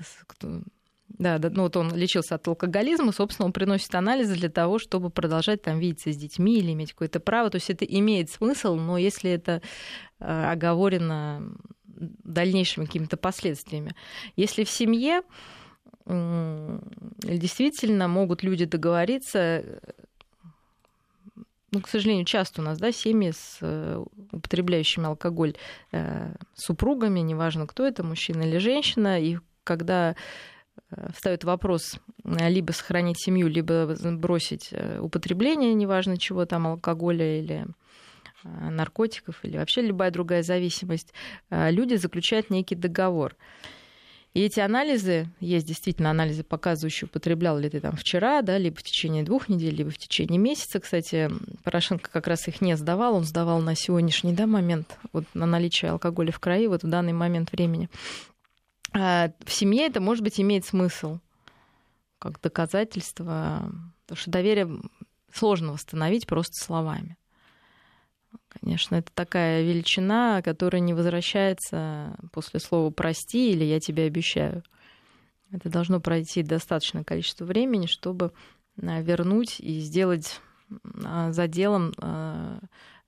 [1.10, 5.10] Да, да, ну вот он лечился от алкоголизма, собственно, он приносит анализы для того, чтобы
[5.10, 7.50] продолжать там видеться с детьми или иметь какое-то право.
[7.50, 9.62] То есть это имеет смысл, но если это
[10.20, 13.96] э, оговорено дальнейшими какими-то последствиями.
[14.36, 15.22] Если в семье
[16.06, 19.64] действительно могут люди договориться
[21.74, 25.56] ну, к сожалению, часто у нас, да, семьи с э, употребляющими алкоголь
[25.92, 30.16] э, супругами, неважно, кто это, мужчина или женщина, и когда
[30.92, 37.66] э, встает вопрос либо сохранить семью, либо бросить употребление, неважно чего там, алкоголя или
[38.44, 41.14] наркотиков, или вообще любая другая зависимость,
[41.50, 43.36] люди заключают некий договор.
[44.34, 48.84] И эти анализы, есть действительно анализы, показывающие, употреблял ли ты там вчера, да, либо в
[48.84, 50.80] течение двух недель, либо в течение месяца.
[50.80, 51.30] Кстати,
[51.64, 55.92] Порошенко как раз их не сдавал, он сдавал на сегодняшний да, момент, вот на наличие
[55.92, 57.90] алкоголя в крови, вот в данный момент времени.
[58.92, 61.20] А в семье это, может быть, имеет смысл
[62.18, 63.72] как доказательство,
[64.04, 64.82] потому что доверие
[65.32, 67.18] сложно восстановить просто словами.
[68.48, 74.64] Конечно, это такая величина, которая не возвращается после слова «прости» или «я тебе обещаю».
[75.52, 78.32] Это должно пройти достаточное количество времени, чтобы
[78.82, 80.42] а, вернуть и сделать
[81.04, 82.60] а, за делом а,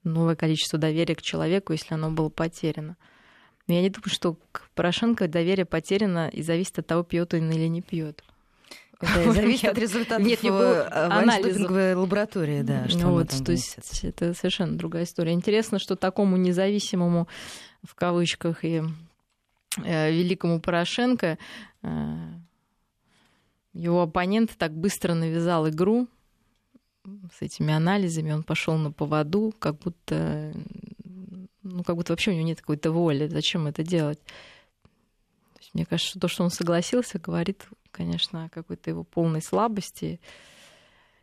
[0.04, 2.98] новое количество доверия к человеку, если оно было потеряно.
[3.68, 7.50] Но я не думаю, что к Порошенко доверие потеряно и зависит от того, пьет он
[7.50, 8.24] или не пьет.
[9.00, 12.88] Это зависит от результатов Нет, не было анализа лаборатории, да.
[12.88, 15.34] Что ну, вот, то есть это совершенно другая история.
[15.34, 17.28] Интересно, что такому независимому,
[17.84, 18.84] в кавычках, и
[19.84, 21.38] э, великому Порошенко
[21.84, 21.88] э,
[23.74, 26.08] его оппонент так быстро навязал игру
[27.38, 30.54] с этими анализами, он пошел на поводу, как будто,
[31.62, 34.20] ну, как будто вообще у него нет какой-то воли, зачем это делать.
[35.76, 40.20] Мне кажется, что то, что он согласился, говорит конечно, о какой-то его полной слабости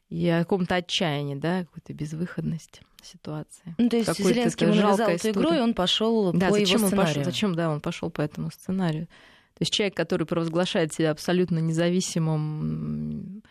[0.08, 3.74] и о каком-то отчаянии, да, какой-то безвыходности ситуации.
[3.78, 6.86] Ну, то есть Зеленский ему навязал эту игру, и он пошел да, по зачем его
[6.86, 7.08] сценарию.
[7.08, 9.06] Он пошел, зачем, да, он пошел по этому сценарию.
[9.06, 13.42] То есть человек, который провозглашает себя абсолютно независимым,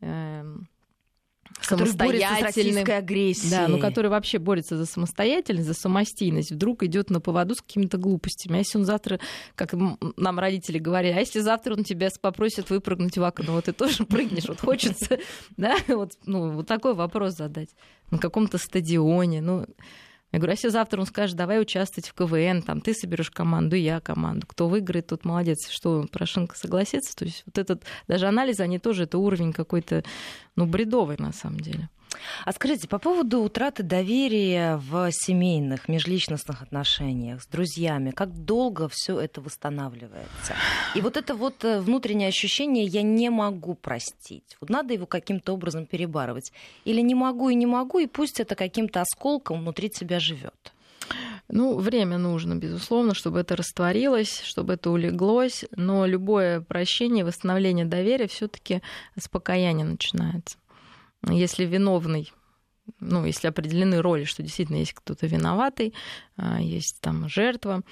[0.00, 0.56] э,
[1.60, 2.86] самостоятельным.
[2.90, 3.50] агрессией.
[3.50, 7.98] Да, ну который вообще борется за самостоятельность, за самостийность, вдруг идет на поводу с какими-то
[7.98, 8.56] глупостями.
[8.56, 9.20] А если он завтра,
[9.54, 9.74] как
[10.16, 14.04] нам родители говорили, а если завтра он тебя попросит выпрыгнуть в окно, вот ты тоже
[14.06, 15.18] прыгнешь, вот хочется,
[15.56, 17.70] да, вот, ну, вот такой вопрос задать
[18.10, 19.66] на каком-то стадионе, ну,
[20.32, 23.76] я говорю, а если завтра он скажет, давай участвовать в КВН, там ты соберешь команду,
[23.76, 24.46] я команду.
[24.46, 25.68] Кто выиграет, тот молодец.
[25.68, 27.14] Что, Порошенко согласится?
[27.14, 30.02] То есть вот этот даже анализ, они тоже, это уровень какой-то,
[30.56, 31.90] ну, бредовый на самом деле.
[32.44, 39.18] А скажите, по поводу утраты доверия в семейных, межличностных отношениях с друзьями, как долго все
[39.20, 40.54] это восстанавливается?
[40.94, 44.56] И вот это вот э, внутреннее ощущение «я не могу простить».
[44.60, 46.52] Вот надо его каким-то образом перебарывать.
[46.84, 50.72] Или не могу и не могу, и пусть это каким-то осколком внутри тебя живет.
[51.48, 58.26] Ну, время нужно, безусловно, чтобы это растворилось, чтобы это улеглось, но любое прощение, восстановление доверия
[58.26, 58.80] все-таки
[59.18, 60.56] с покаяния начинается
[61.28, 62.32] если виновный
[63.00, 65.94] ну, если определены роли, что действительно есть кто-то виноватый,
[66.36, 67.82] а, есть там жертва.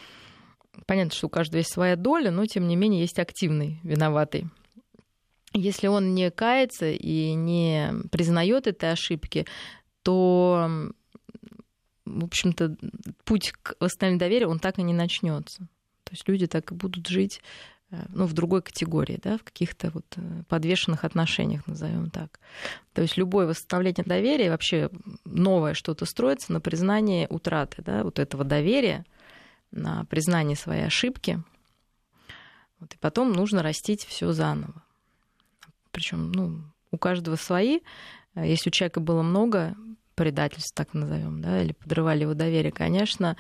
[0.86, 4.48] Понятно, что у каждого есть своя доля, но тем не менее есть активный виноватый.
[5.52, 9.46] Если он не кается и не признает этой ошибки,
[10.02, 10.90] то,
[12.04, 12.76] в общем-то,
[13.24, 15.58] путь к восстановлению доверия, он так и не начнется.
[16.04, 17.40] То есть люди так и будут жить
[17.90, 22.38] ну, в другой категории, да, в каких-то вот э, подвешенных отношениях, назовем так.
[22.92, 24.90] То есть любое восстановление доверия, вообще
[25.24, 29.04] новое что-то строится на признании утраты, да, вот этого доверия,
[29.72, 31.42] на признании своей ошибки.
[32.78, 34.84] Вот, и потом нужно растить все заново.
[35.90, 36.60] Причем, ну,
[36.92, 37.80] у каждого свои.
[38.34, 39.74] Э, если у человека было много
[40.14, 43.36] предательств, так назовем, да, или подрывали его доверие, конечно,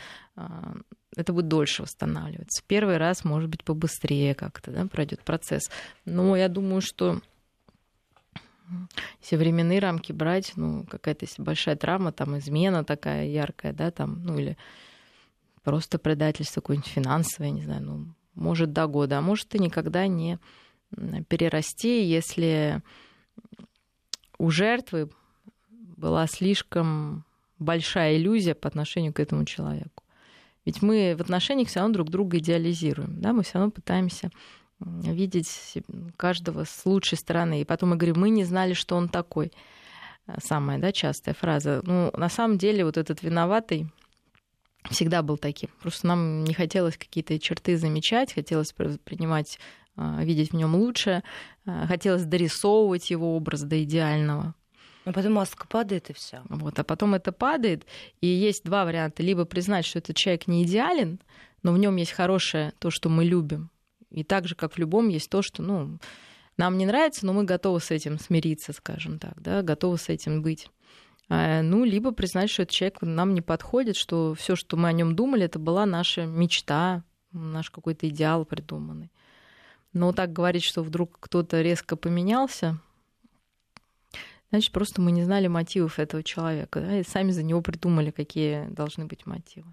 [1.16, 2.62] это будет дольше восстанавливаться.
[2.66, 5.70] Первый раз, может быть, побыстрее как-то да, пройдет процесс.
[6.04, 7.20] Но я думаю, что
[9.20, 14.38] если временные рамки брать, ну, какая-то большая травма, там, измена такая яркая, да, там, ну,
[14.38, 14.56] или
[15.64, 20.38] просто предательство какое-нибудь финансовое, не знаю, ну, может, до года, а может, и никогда не
[21.28, 22.82] перерасти, если
[24.38, 25.10] у жертвы
[25.68, 27.24] была слишком
[27.58, 29.99] большая иллюзия по отношению к этому человеку.
[30.70, 34.30] Ведь мы в отношениях все равно друг друга идеализируем, да, мы все равно пытаемся
[34.78, 35.50] видеть
[36.16, 37.60] каждого с лучшей стороны.
[37.60, 39.50] И потом мы говорим, мы не знали, что он такой.
[40.40, 41.82] Самая да, частая фраза.
[41.84, 43.88] Ну, на самом деле, вот этот виноватый
[44.88, 45.70] всегда был таким.
[45.82, 49.58] Просто нам не хотелось какие-то черты замечать, хотелось принимать,
[49.96, 51.24] а, видеть в нем лучшее,
[51.66, 54.54] а, хотелось дорисовывать его образ до идеального.
[55.04, 56.42] А потом маска падает и все.
[56.48, 57.86] Вот, а потом это падает,
[58.20, 61.20] и есть два варианта: либо признать, что этот человек не идеален,
[61.62, 63.70] но в нем есть хорошее то, что мы любим,
[64.10, 65.98] и так же, как в любом, есть то, что, ну,
[66.56, 70.42] нам не нравится, но мы готовы с этим смириться, скажем так, да, готовы с этим
[70.42, 70.68] быть.
[71.28, 74.92] А, ну, либо признать, что этот человек нам не подходит, что все, что мы о
[74.92, 79.12] нем думали, это была наша мечта, наш какой-то идеал придуманный.
[79.92, 82.80] Но так говорить, что вдруг кто-то резко поменялся,
[84.50, 88.66] значит, просто мы не знали мотивов этого человека, да, и сами за него придумали, какие
[88.68, 89.72] должны быть мотивы.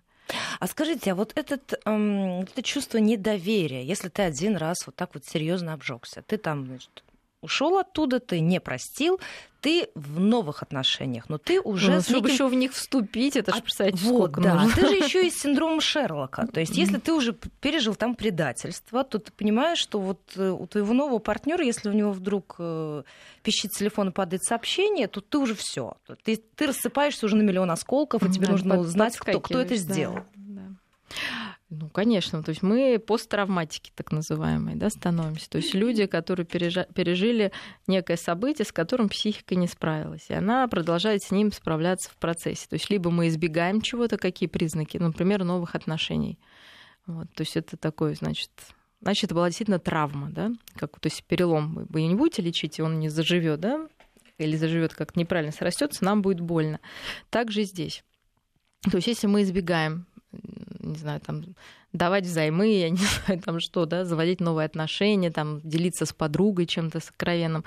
[0.59, 5.13] А скажите, а вот этот, эм, это чувство недоверия, если ты один раз вот так
[5.13, 7.03] вот серьезно обжегся, ты там, значит,
[7.41, 9.19] ушел оттуда, ты не простил,
[9.67, 11.95] ты в новых отношениях, но ты уже...
[11.95, 12.33] Ну, чтобы неким...
[12.33, 14.53] еще в них вступить, это же, представляете, вот, сколько да.
[14.61, 14.73] нужно.
[14.73, 16.47] Ты же еще и с синдромом Шерлока.
[16.47, 20.65] То есть, если ты уже пережил там предательство, то ты понимаешь, что вот э, у
[20.67, 23.03] твоего нового партнера, если у него вдруг э,
[23.43, 25.97] пищит телефон и падает сообщение, то ты уже все.
[26.23, 29.75] Ты, ты рассыпаешься уже на миллион осколков, и тебе да, нужно узнать, кто, кто это
[29.75, 30.19] сделал.
[30.33, 30.61] Да.
[31.69, 32.43] Ну, конечно.
[32.43, 35.49] То есть мы посттравматики, так называемые, да, становимся.
[35.49, 37.51] То есть люди, которые пережили
[37.87, 40.29] некое событие, с которым психика не справилась.
[40.29, 42.67] И она продолжает с ним справляться в процессе.
[42.69, 46.39] То есть либо мы избегаем чего-то, какие признаки, например, новых отношений.
[47.05, 48.51] Вот, то есть это такое, значит,
[49.01, 52.81] значит, это была действительно травма, да, как, то есть перелом вы не будете лечить, и
[52.81, 53.87] он не заживет, да,
[54.37, 56.81] или заживет как неправильно срастется, нам будет больно.
[57.29, 58.03] Так же и здесь.
[58.83, 61.43] То есть если мы избегаем не знаю, там,
[61.93, 66.65] давать взаймы, я не знаю, там что, да, заводить новые отношения, там, делиться с подругой
[66.65, 67.63] чем-то сокровенным.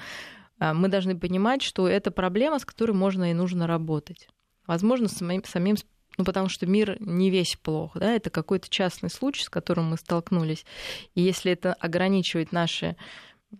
[0.58, 4.28] А, мы должны понимать, что это проблема, с которой можно и нужно работать.
[4.66, 5.76] Возможно, самим, самим
[6.18, 9.96] ну, потому что мир не весь плох, да, это какой-то частный случай, с которым мы
[9.96, 10.66] столкнулись.
[11.14, 12.96] И если это ограничивает наши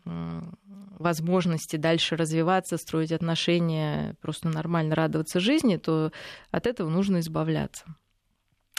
[0.05, 6.12] возможности дальше развиваться, строить отношения, просто нормально радоваться жизни, то
[6.51, 7.84] от этого нужно избавляться.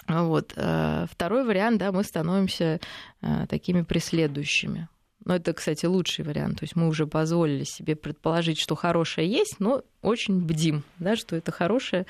[0.08, 0.54] Вот.
[0.56, 2.80] Э, второй вариант, да, мы становимся
[3.22, 4.88] э, такими преследующими.
[5.24, 6.60] Но это, кстати, лучший вариант.
[6.60, 11.36] То есть мы уже позволили себе предположить, что хорошее есть, но очень бдим, да, что
[11.36, 12.08] это хорошее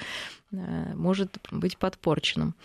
[0.52, 2.56] э, может быть подпорченным.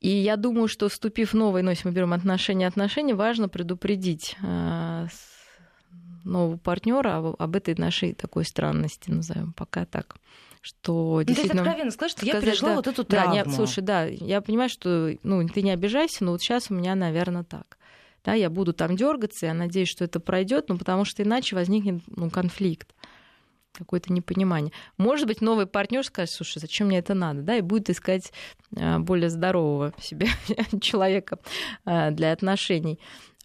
[0.00, 4.36] И я думаю, что вступив в новый, но если мы берем отношения отношения, важно предупредить
[6.24, 10.16] нового партнера об этой нашей такой странности, назовем пока так
[10.64, 11.62] что ну, действительно...
[11.62, 13.34] Ты откровенно скажешь, что я пережила да, вот эту травму.
[13.34, 16.74] Да, нет, слушай, да, я понимаю, что ну, ты не обижайся, но вот сейчас у
[16.74, 17.76] меня, наверное, так.
[18.24, 22.02] Да, я буду там дергаться, я надеюсь, что это пройдет, ну, потому что иначе возникнет
[22.06, 22.94] ну, конфликт
[23.74, 24.72] какое-то непонимание.
[24.96, 28.32] Может быть, новый партнер скажет, слушай, зачем мне это надо, да, и будет искать
[28.74, 30.28] а, более здорового себе
[30.80, 31.40] человека
[31.84, 32.98] а, для отношений.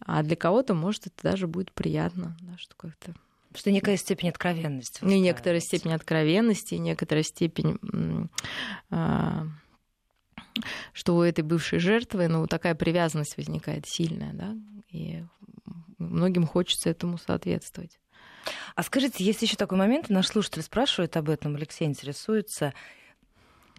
[0.06, 3.12] А для кого-то, может, это даже будет приятно, да, что как-то
[3.54, 5.04] что некая степень откровенности.
[5.04, 7.78] И некоторая степень откровенности, некоторая степень
[8.90, 9.46] а,
[10.92, 14.56] что у этой бывшей жертвы, ну, такая привязанность возникает сильная, да,
[14.90, 15.24] и
[15.98, 17.98] многим хочется этому соответствовать.
[18.74, 22.72] А скажите, есть еще такой момент, наш слушатель спрашивает об этом, Алексей интересуется,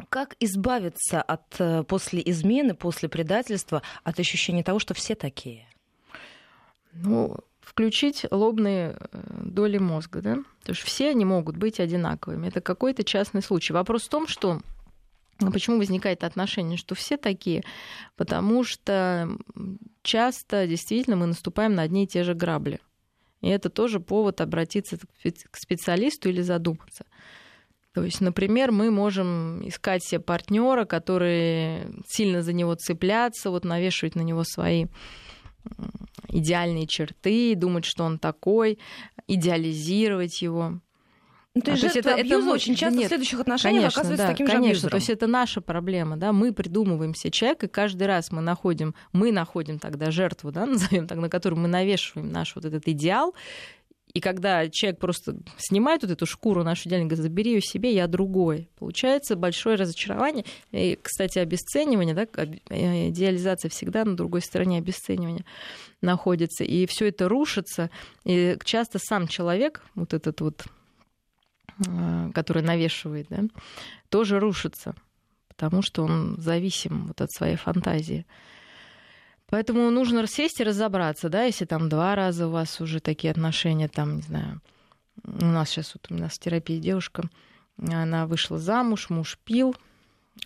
[0.10, 5.68] как избавиться от э, после измены, после предательства, от ощущения того, что все такие?
[6.94, 7.38] Ну,
[7.72, 10.40] включить лобные э, доли мозга, да?
[10.60, 12.48] Потому что все они могут быть одинаковыми.
[12.48, 13.72] Это какой-то частный случай.
[13.72, 14.60] Вопрос в том, что
[15.54, 17.64] Почему возникает отношение, что все такие?
[18.16, 19.28] Потому что
[20.04, 22.80] часто действительно мы наступаем на одни и те же грабли.
[23.42, 27.06] И это тоже повод обратиться к специалисту или задуматься.
[27.96, 34.14] То есть, например, мы можем искать себе партнера, который сильно за него цепляться, вот навешивать
[34.14, 34.86] на него свои
[36.30, 38.80] идеальные черты, думать, что он такой,
[39.28, 40.80] идеализировать его.
[41.53, 43.99] Ну, то, а, есть, то есть это, это очень часто нет, в следующих отношениях конечно,
[43.99, 44.91] оказывается да, таким конечно, же абьюзером.
[44.91, 48.95] То есть это наша проблема, да, мы придумываем себе человека, и каждый раз мы находим,
[49.12, 53.36] мы находим тогда жертву, да, назовем так, на которую мы навешиваем наш вот этот идеал,
[54.14, 58.07] и когда человек просто снимает вот эту шкуру нашу идеальную, говорит, забери ее себе, я
[58.07, 58.70] другой.
[58.78, 60.43] Получается большое разочарование.
[60.72, 62.28] И, кстати, обесценивание, да,
[62.70, 65.45] э, идеализация всегда на другой стороне обесценивания
[66.01, 66.64] находится.
[66.66, 67.89] И все это рушится.
[68.26, 70.66] И часто сам человек, вот этот вот,
[71.88, 73.43] э, который навешивает, да,
[74.09, 74.93] тоже рушится,
[75.47, 78.26] потому что он зависим вот от своей фантазии.
[79.52, 83.88] Поэтому нужно сесть и разобраться, да, если там два раза у вас уже такие отношения,
[83.88, 84.62] там, не знаю,
[85.24, 87.30] у нас сейчас вот у нас в терапии девушка,
[87.78, 89.76] она вышла замуж, муж пил.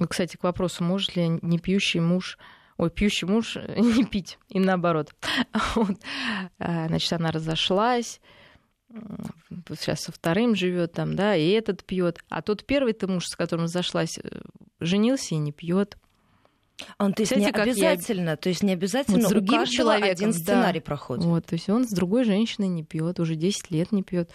[0.09, 2.37] Кстати, к вопросу, может ли не пьющий муж
[2.77, 5.13] ой, пьющий муж не пить, и наоборот.
[5.75, 5.97] Вот.
[6.59, 8.19] А, значит, она разошлась,
[9.69, 12.19] сейчас со вторым живет там, да, и этот пьет.
[12.29, 14.41] А тот первый-то муж, с которым зашлась, э,
[14.79, 15.97] женился и не пьет.
[16.97, 18.35] Он, то есть Кстати, не обязательно, я...
[18.35, 20.85] то есть не обязательно вот с другим у человеком один сценарий да.
[20.85, 21.25] проходит.
[21.25, 24.29] Вот, то есть он с другой женщиной не пьет, уже 10 лет не пьет.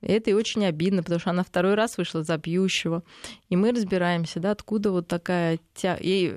[0.00, 3.02] Это и очень обидно, потому что она второй раз вышла за пьющего.
[3.48, 5.96] И мы разбираемся, да, откуда вот такая тя...
[6.00, 6.34] Ей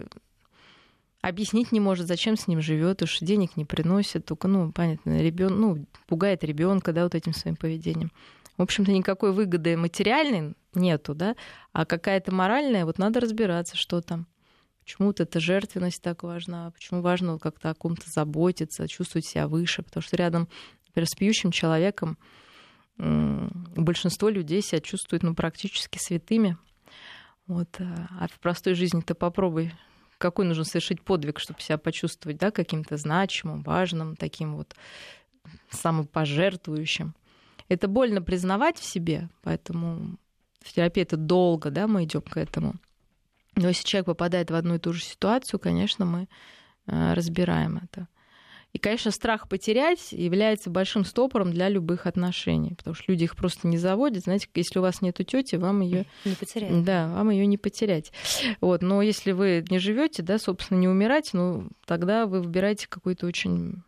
[1.22, 5.60] объяснить не может, зачем с ним живет, уж денег не приносит, только, ну, понятно, ребен...
[5.60, 8.12] ну, пугает ребенка, да, вот этим своим поведением.
[8.58, 11.36] В общем-то, никакой выгоды материальной нету, да,
[11.74, 14.28] а какая-то моральная, вот надо разбираться, что там.
[14.92, 19.84] Почему вот эта жертвенность так важна, почему важно как-то о ком-то заботиться, чувствовать себя выше,
[19.84, 20.50] потому что рядом,
[20.88, 22.18] например, с пьющим человеком
[22.98, 26.58] большинство людей себя чувствуют ну, практически святыми.
[27.48, 27.70] Вот.
[27.80, 27.86] Э,
[28.20, 29.74] а в простой жизни ты попробуй,
[30.18, 34.76] какой нужно совершить подвиг, чтобы себя почувствовать да, каким-то значимым, важным, таким вот
[35.70, 37.16] самопожертвующим.
[37.70, 40.18] Это больно признавать в себе, поэтому
[40.60, 42.76] в терапии это долго, да, мы идем к этому.
[43.62, 46.28] Но если человек попадает в одну и ту же ситуацию, конечно, мы
[46.88, 48.08] э, разбираем это.
[48.74, 53.68] И, конечно, страх потерять является большим стопором для любых отношений, потому что люди их просто
[53.68, 54.24] не заводят.
[54.24, 56.84] Знаете, если у вас нету тети, вам ее не потерять.
[56.86, 58.14] Да, вам ее не потерять.
[58.62, 63.28] Вот, но если вы не живете, да, собственно, не умирать, ну тогда вы выбираете какой-то
[63.28, 63.84] очень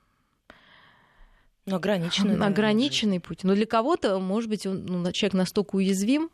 [1.65, 3.45] ну, ограниченный, ограниченный путь.
[3.45, 6.29] Но для кого-то, может быть, он, ну, человек настолько уязвим,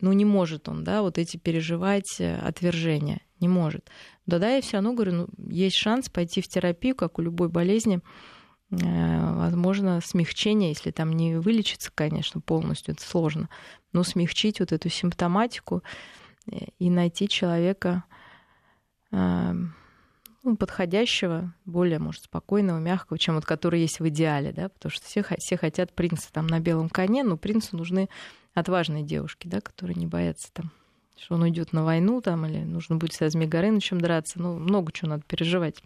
[0.00, 3.90] ну не может он, да, вот эти переживать э, отвержения, не может.
[4.26, 7.48] Да, да, я все равно говорю, ну, есть шанс пойти в терапию, как у любой
[7.48, 8.00] болезни,
[8.70, 13.48] э, возможно, смягчение, если там не вылечится, конечно, полностью, это сложно,
[13.92, 15.82] но смягчить вот эту симптоматику
[16.50, 18.04] э, и найти человека
[20.42, 25.04] ну, подходящего, более, может, спокойного, мягкого, чем вот который есть в идеале, да, потому что
[25.04, 28.08] все, все хотят принца там на белом коне, но принцу нужны
[28.54, 30.70] отважные девушки, да, которые не боятся там,
[31.16, 34.40] что он уйдет на войну там, или нужно будет с Эзми Горынычем драться.
[34.40, 35.82] Ну, много чего надо переживать.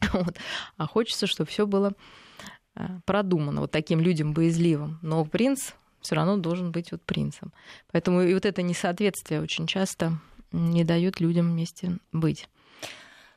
[0.12, 0.36] Вот.
[0.76, 1.92] А хочется, чтобы все было
[3.04, 4.98] продумано вот таким людям боязливым.
[5.02, 7.52] Но принц все равно должен быть вот принцем.
[7.90, 10.18] Поэтому и вот это несоответствие очень часто
[10.52, 12.48] не дает людям вместе быть.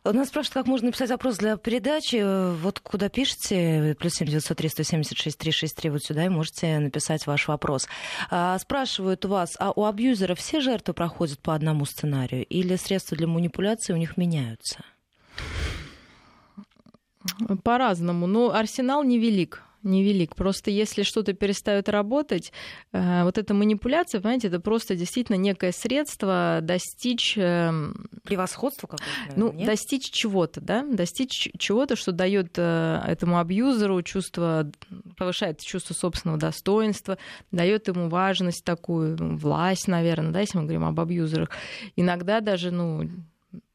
[0.04, 2.56] Нас спрашивают, как можно написать запрос для передачи.
[2.56, 6.26] Вот куда пишете, плюс семь девятьсот три сто семьдесят шесть три шесть три, вот сюда
[6.26, 7.88] и можете написать ваш вопрос.
[8.32, 13.16] А, спрашивают у вас, а у абьюзера все жертвы проходят по одному сценарию или средства
[13.16, 14.84] для манипуляции у них меняются?
[17.64, 18.26] По-разному.
[18.26, 20.36] Но арсенал невелик невелик.
[20.36, 22.52] Просто если что-то перестает работать,
[22.92, 27.38] э, вот эта манипуляция, понимаете, это просто действительно некое средство достичь...
[27.38, 29.40] Эм, Превосходства какого-то?
[29.40, 29.66] Ну, нет?
[29.66, 30.86] достичь чего-то, да?
[30.86, 34.72] Достичь чего-то, что дает э, этому абьюзеру чувство,
[35.18, 37.18] повышает чувство собственного достоинства,
[37.52, 41.50] дает ему важность такую, власть, наверное, да, если мы говорим об абьюзерах.
[41.96, 43.10] Иногда даже, ну,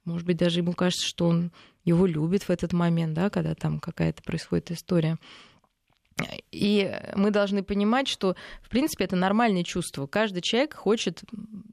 [0.04, 1.50] может быть, даже ему кажется, что он
[1.84, 5.18] его любит в этот момент, да, когда там какая-то происходит история.
[6.50, 10.06] И мы должны понимать, что, в принципе, это нормальное чувство.
[10.06, 11.22] Каждый человек хочет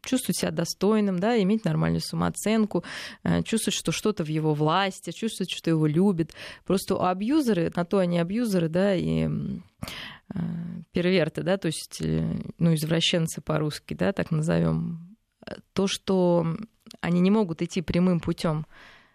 [0.03, 2.83] чувствовать себя достойным, да, иметь нормальную самооценку,
[3.23, 6.33] э, чувствовать, что что-то в его власти, чувствовать, что его любят.
[6.65, 10.39] Просто абьюзеры, на то они абьюзеры, да, и э,
[10.91, 15.15] перверты, да, то есть, э, ну, извращенцы по-русски, да, так назовем,
[15.71, 16.45] то, что
[16.99, 18.65] они не могут идти прямым путем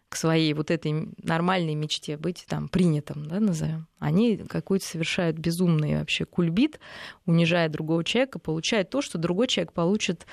[0.09, 5.99] к своей вот этой нормальной мечте быть там принятым, да, назовем, они какой-то совершают безумный
[5.99, 6.81] вообще кульбит,
[7.27, 10.27] унижая другого человека, получают то, что другой человек получит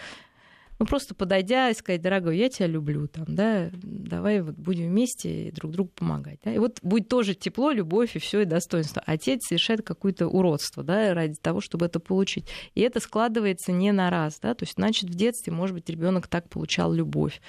[0.78, 5.48] ну, просто подойдя и сказать, дорогой, я тебя люблю, там, да, давай вот будем вместе
[5.48, 6.40] и друг другу помогать.
[6.44, 6.54] Да?
[6.54, 9.02] И вот будет тоже тепло, любовь и все и достоинство.
[9.06, 12.48] Отец совершает какое-то уродство, да, ради того, чтобы это получить.
[12.74, 16.28] И это складывается не на раз, да, то есть, значит, в детстве, может быть, ребенок
[16.28, 17.42] так получал любовь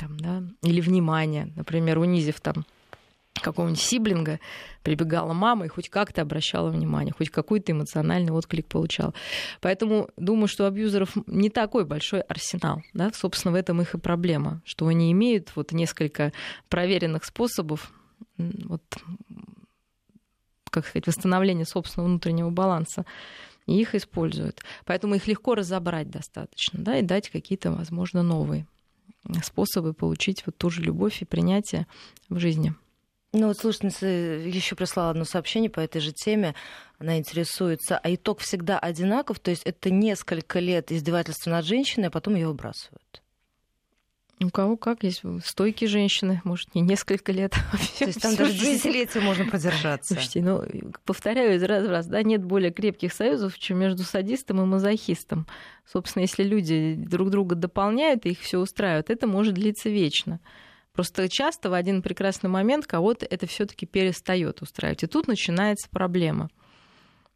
[0.00, 2.64] там, да, или внимание, например, унизив там
[3.34, 4.40] какого-нибудь сиблинга,
[4.82, 9.14] прибегала мама и хоть как-то обращала внимание, хоть какой-то эмоциональный отклик получала.
[9.60, 12.82] Поэтому думаю, что абьюзеров не такой большой арсенал.
[12.92, 13.10] Да?
[13.14, 16.32] Собственно, в этом их и проблема, что они имеют вот несколько
[16.68, 17.92] проверенных способов
[18.36, 18.82] вот,
[20.70, 23.04] как сказать, восстановления собственного внутреннего баланса
[23.66, 24.62] и их используют.
[24.84, 28.66] Поэтому их легко разобрать достаточно, да, и дать какие-то, возможно, новые
[29.42, 31.86] способы получить вот ту же любовь и принятие
[32.28, 32.74] в жизни.
[33.32, 36.54] Ну вот слушательница еще прислала одно сообщение по этой же теме.
[36.98, 42.10] Она интересуется, а итог всегда одинаков, то есть это несколько лет издевательства над женщиной, а
[42.10, 43.22] потом ее выбрасывают.
[44.42, 47.52] У кого как, есть стойкие женщины, может, не несколько лет.
[47.98, 50.14] То есть там даже десятилетия можно продержаться.
[50.14, 50.64] Слушайте, ну,
[51.04, 55.46] повторяю из раз в раз, да, нет более крепких союзов, чем между садистом и мазохистом.
[55.84, 60.40] Собственно, если люди друг друга дополняют и их все устраивает, это может длиться вечно.
[60.94, 65.02] Просто часто в один прекрасный момент кого-то это все-таки перестает устраивать.
[65.02, 66.48] И тут начинается проблема.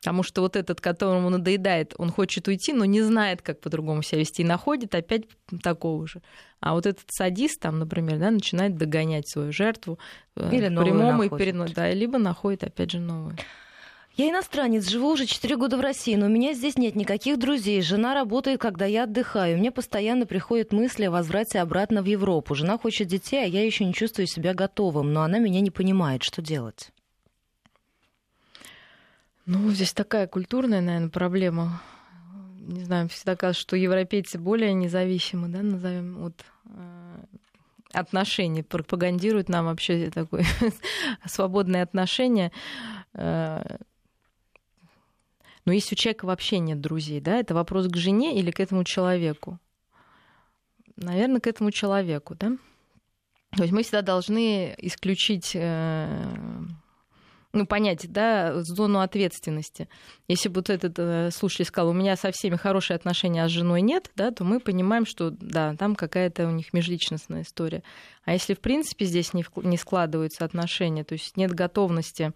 [0.05, 4.18] Потому что вот этот, которому надоедает, он хочет уйти, но не знает, как по-другому себя
[4.18, 5.22] вести, и находит опять
[5.62, 6.20] такого же.
[6.61, 9.98] А вот этот садист, там, например, да, начинает догонять свою жертву
[10.36, 11.72] э, Или прямому и перед...
[11.72, 13.38] да, либо находит опять же новую.
[14.14, 17.80] Я иностранец, живу уже 4 года в России, но у меня здесь нет никаких друзей.
[17.80, 19.57] Жена работает, когда я отдыхаю.
[19.57, 22.55] Мне постоянно приходят мысли о возврате обратно в Европу.
[22.55, 26.22] Жена хочет детей, а я еще не чувствую себя готовым, но она меня не понимает,
[26.22, 26.90] что делать.
[29.47, 31.82] Ну, здесь такая культурная, наверное, проблема.
[32.61, 37.24] Не знаю, всегда кажется, что европейцы более независимы, да, назовем, от э,
[37.92, 40.47] отношений, пропагандируют нам вообще такое
[41.26, 42.53] свободное отношение.
[43.12, 43.62] Э,
[45.66, 48.82] но если у человека вообще нет друзей, да, это вопрос к жене или к этому
[48.84, 49.59] человеку?
[50.97, 52.57] Наверное, к этому человеку, да?
[53.57, 56.64] То есть мы всегда должны исключить э,
[57.55, 59.88] ну, понять, да, зону ответственности.
[60.28, 63.52] Если бы вот этот э, слушатель сказал, у меня со всеми хорошие отношения, а с
[63.52, 67.82] женой нет, да, то мы понимаем, что, да, там какая-то у них межличностная история.
[68.24, 72.32] А если, в принципе, здесь не, не складываются отношения, то есть нет готовности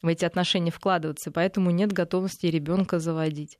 [0.00, 3.58] в эти отношения вкладываться, поэтому нет готовности ребенка заводить.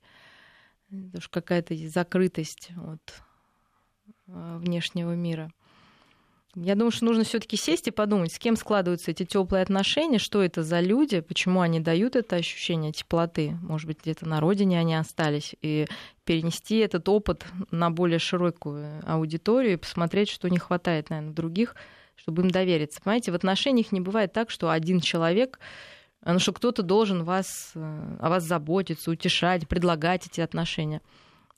[0.90, 3.22] Это уж какая-то закрытость от
[4.28, 5.50] э, внешнего мира.
[6.56, 10.42] Я думаю, что нужно все-таки сесть и подумать, с кем складываются эти теплые отношения, что
[10.42, 13.56] это за люди, почему они дают это ощущение теплоты.
[13.62, 15.56] Может быть, где-то на родине они остались.
[15.62, 15.86] И
[16.24, 21.74] перенести этот опыт на более широкую аудиторию и посмотреть, что не хватает, наверное, других,
[22.14, 23.00] чтобы им довериться.
[23.02, 25.58] Понимаете, в отношениях не бывает так, что один человек
[26.24, 31.02] ну, что кто-то должен вас, э, о вас заботиться, утешать, предлагать эти отношения.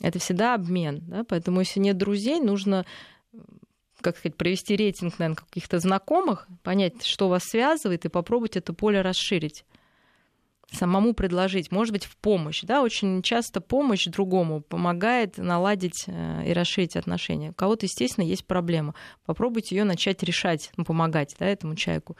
[0.01, 1.03] Это всегда обмен.
[1.07, 1.25] Да?
[1.25, 2.85] Поэтому, если нет друзей, нужно
[4.01, 9.01] как сказать, провести рейтинг, наверное, каких-то знакомых, понять, что вас связывает, и попробовать это поле
[9.01, 9.65] расширить.
[10.73, 12.63] самому предложить, может быть, в помощь.
[12.63, 12.83] Да?
[12.83, 17.51] Очень часто помощь другому помогает наладить э, и расширить отношения.
[17.51, 18.95] У кого-то, естественно, есть проблема.
[19.25, 22.17] Попробуйте ее начать решать, ну, помогать да, этому человеку.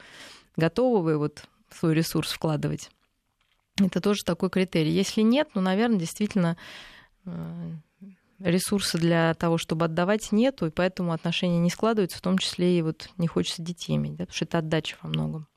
[0.55, 2.89] Готовы вы вот свой ресурс вкладывать?
[3.79, 4.91] Это тоже такой критерий.
[4.91, 6.57] Если нет, ну, наверное, действительно
[7.25, 7.71] э,
[8.39, 12.81] ресурса для того, чтобы отдавать, нету, и поэтому отношения не складываются, в том числе и
[12.81, 15.47] вот не хочется детей иметь, да, потому что это отдача во многом.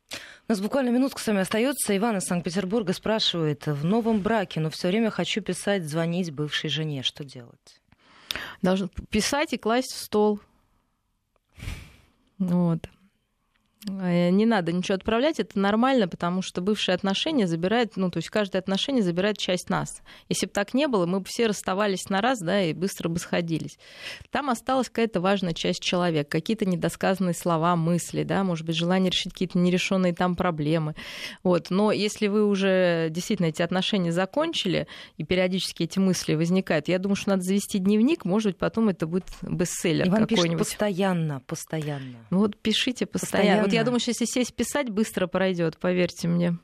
[0.49, 1.97] У нас буквально минутка с вами остается.
[1.97, 7.03] Иван из Санкт-Петербурга спрашивает, в новом браке, но все время хочу писать, звонить бывшей жене.
[7.03, 7.81] Что делать?
[8.61, 10.41] Должен писать и класть в стол.
[12.39, 12.89] Вот.
[13.89, 18.29] Э, не надо ничего отправлять, это нормально, потому что бывшие отношения забирают, ну, то есть
[18.29, 20.03] каждое отношение забирает часть нас.
[20.29, 23.19] Если бы так не было, мы бы все расставались на раз, да, и быстро бы
[23.19, 23.79] сходились.
[24.31, 29.33] Там осталась какая-то важная часть человека, какие-то недосказанные слова, мысли, да, может быть, желание решить
[29.33, 30.95] какие-то нерешенные там проблемы.
[31.43, 31.71] Вот.
[31.71, 37.17] Но если вы уже действительно эти отношения закончили, и периодически эти мысли возникают, я думаю,
[37.17, 40.59] что надо завести дневник, может быть, потом это будет бестселлер какой-нибудь.
[40.59, 42.19] Постоянно, постоянно.
[42.29, 43.63] Вот пишите постоянно.
[43.63, 46.57] постоянно вот я думаю, что если сесть писать, быстро пройдет, поверьте мне.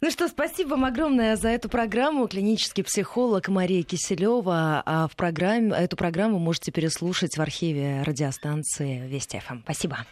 [0.00, 2.28] Ну что, спасибо вам огромное за эту программу.
[2.28, 4.82] Клинический психолог Мария Киселева.
[4.86, 9.62] А в программе, эту программу можете переслушать в архиве радиостанции Вести ФМ.
[9.64, 10.06] Спасибо.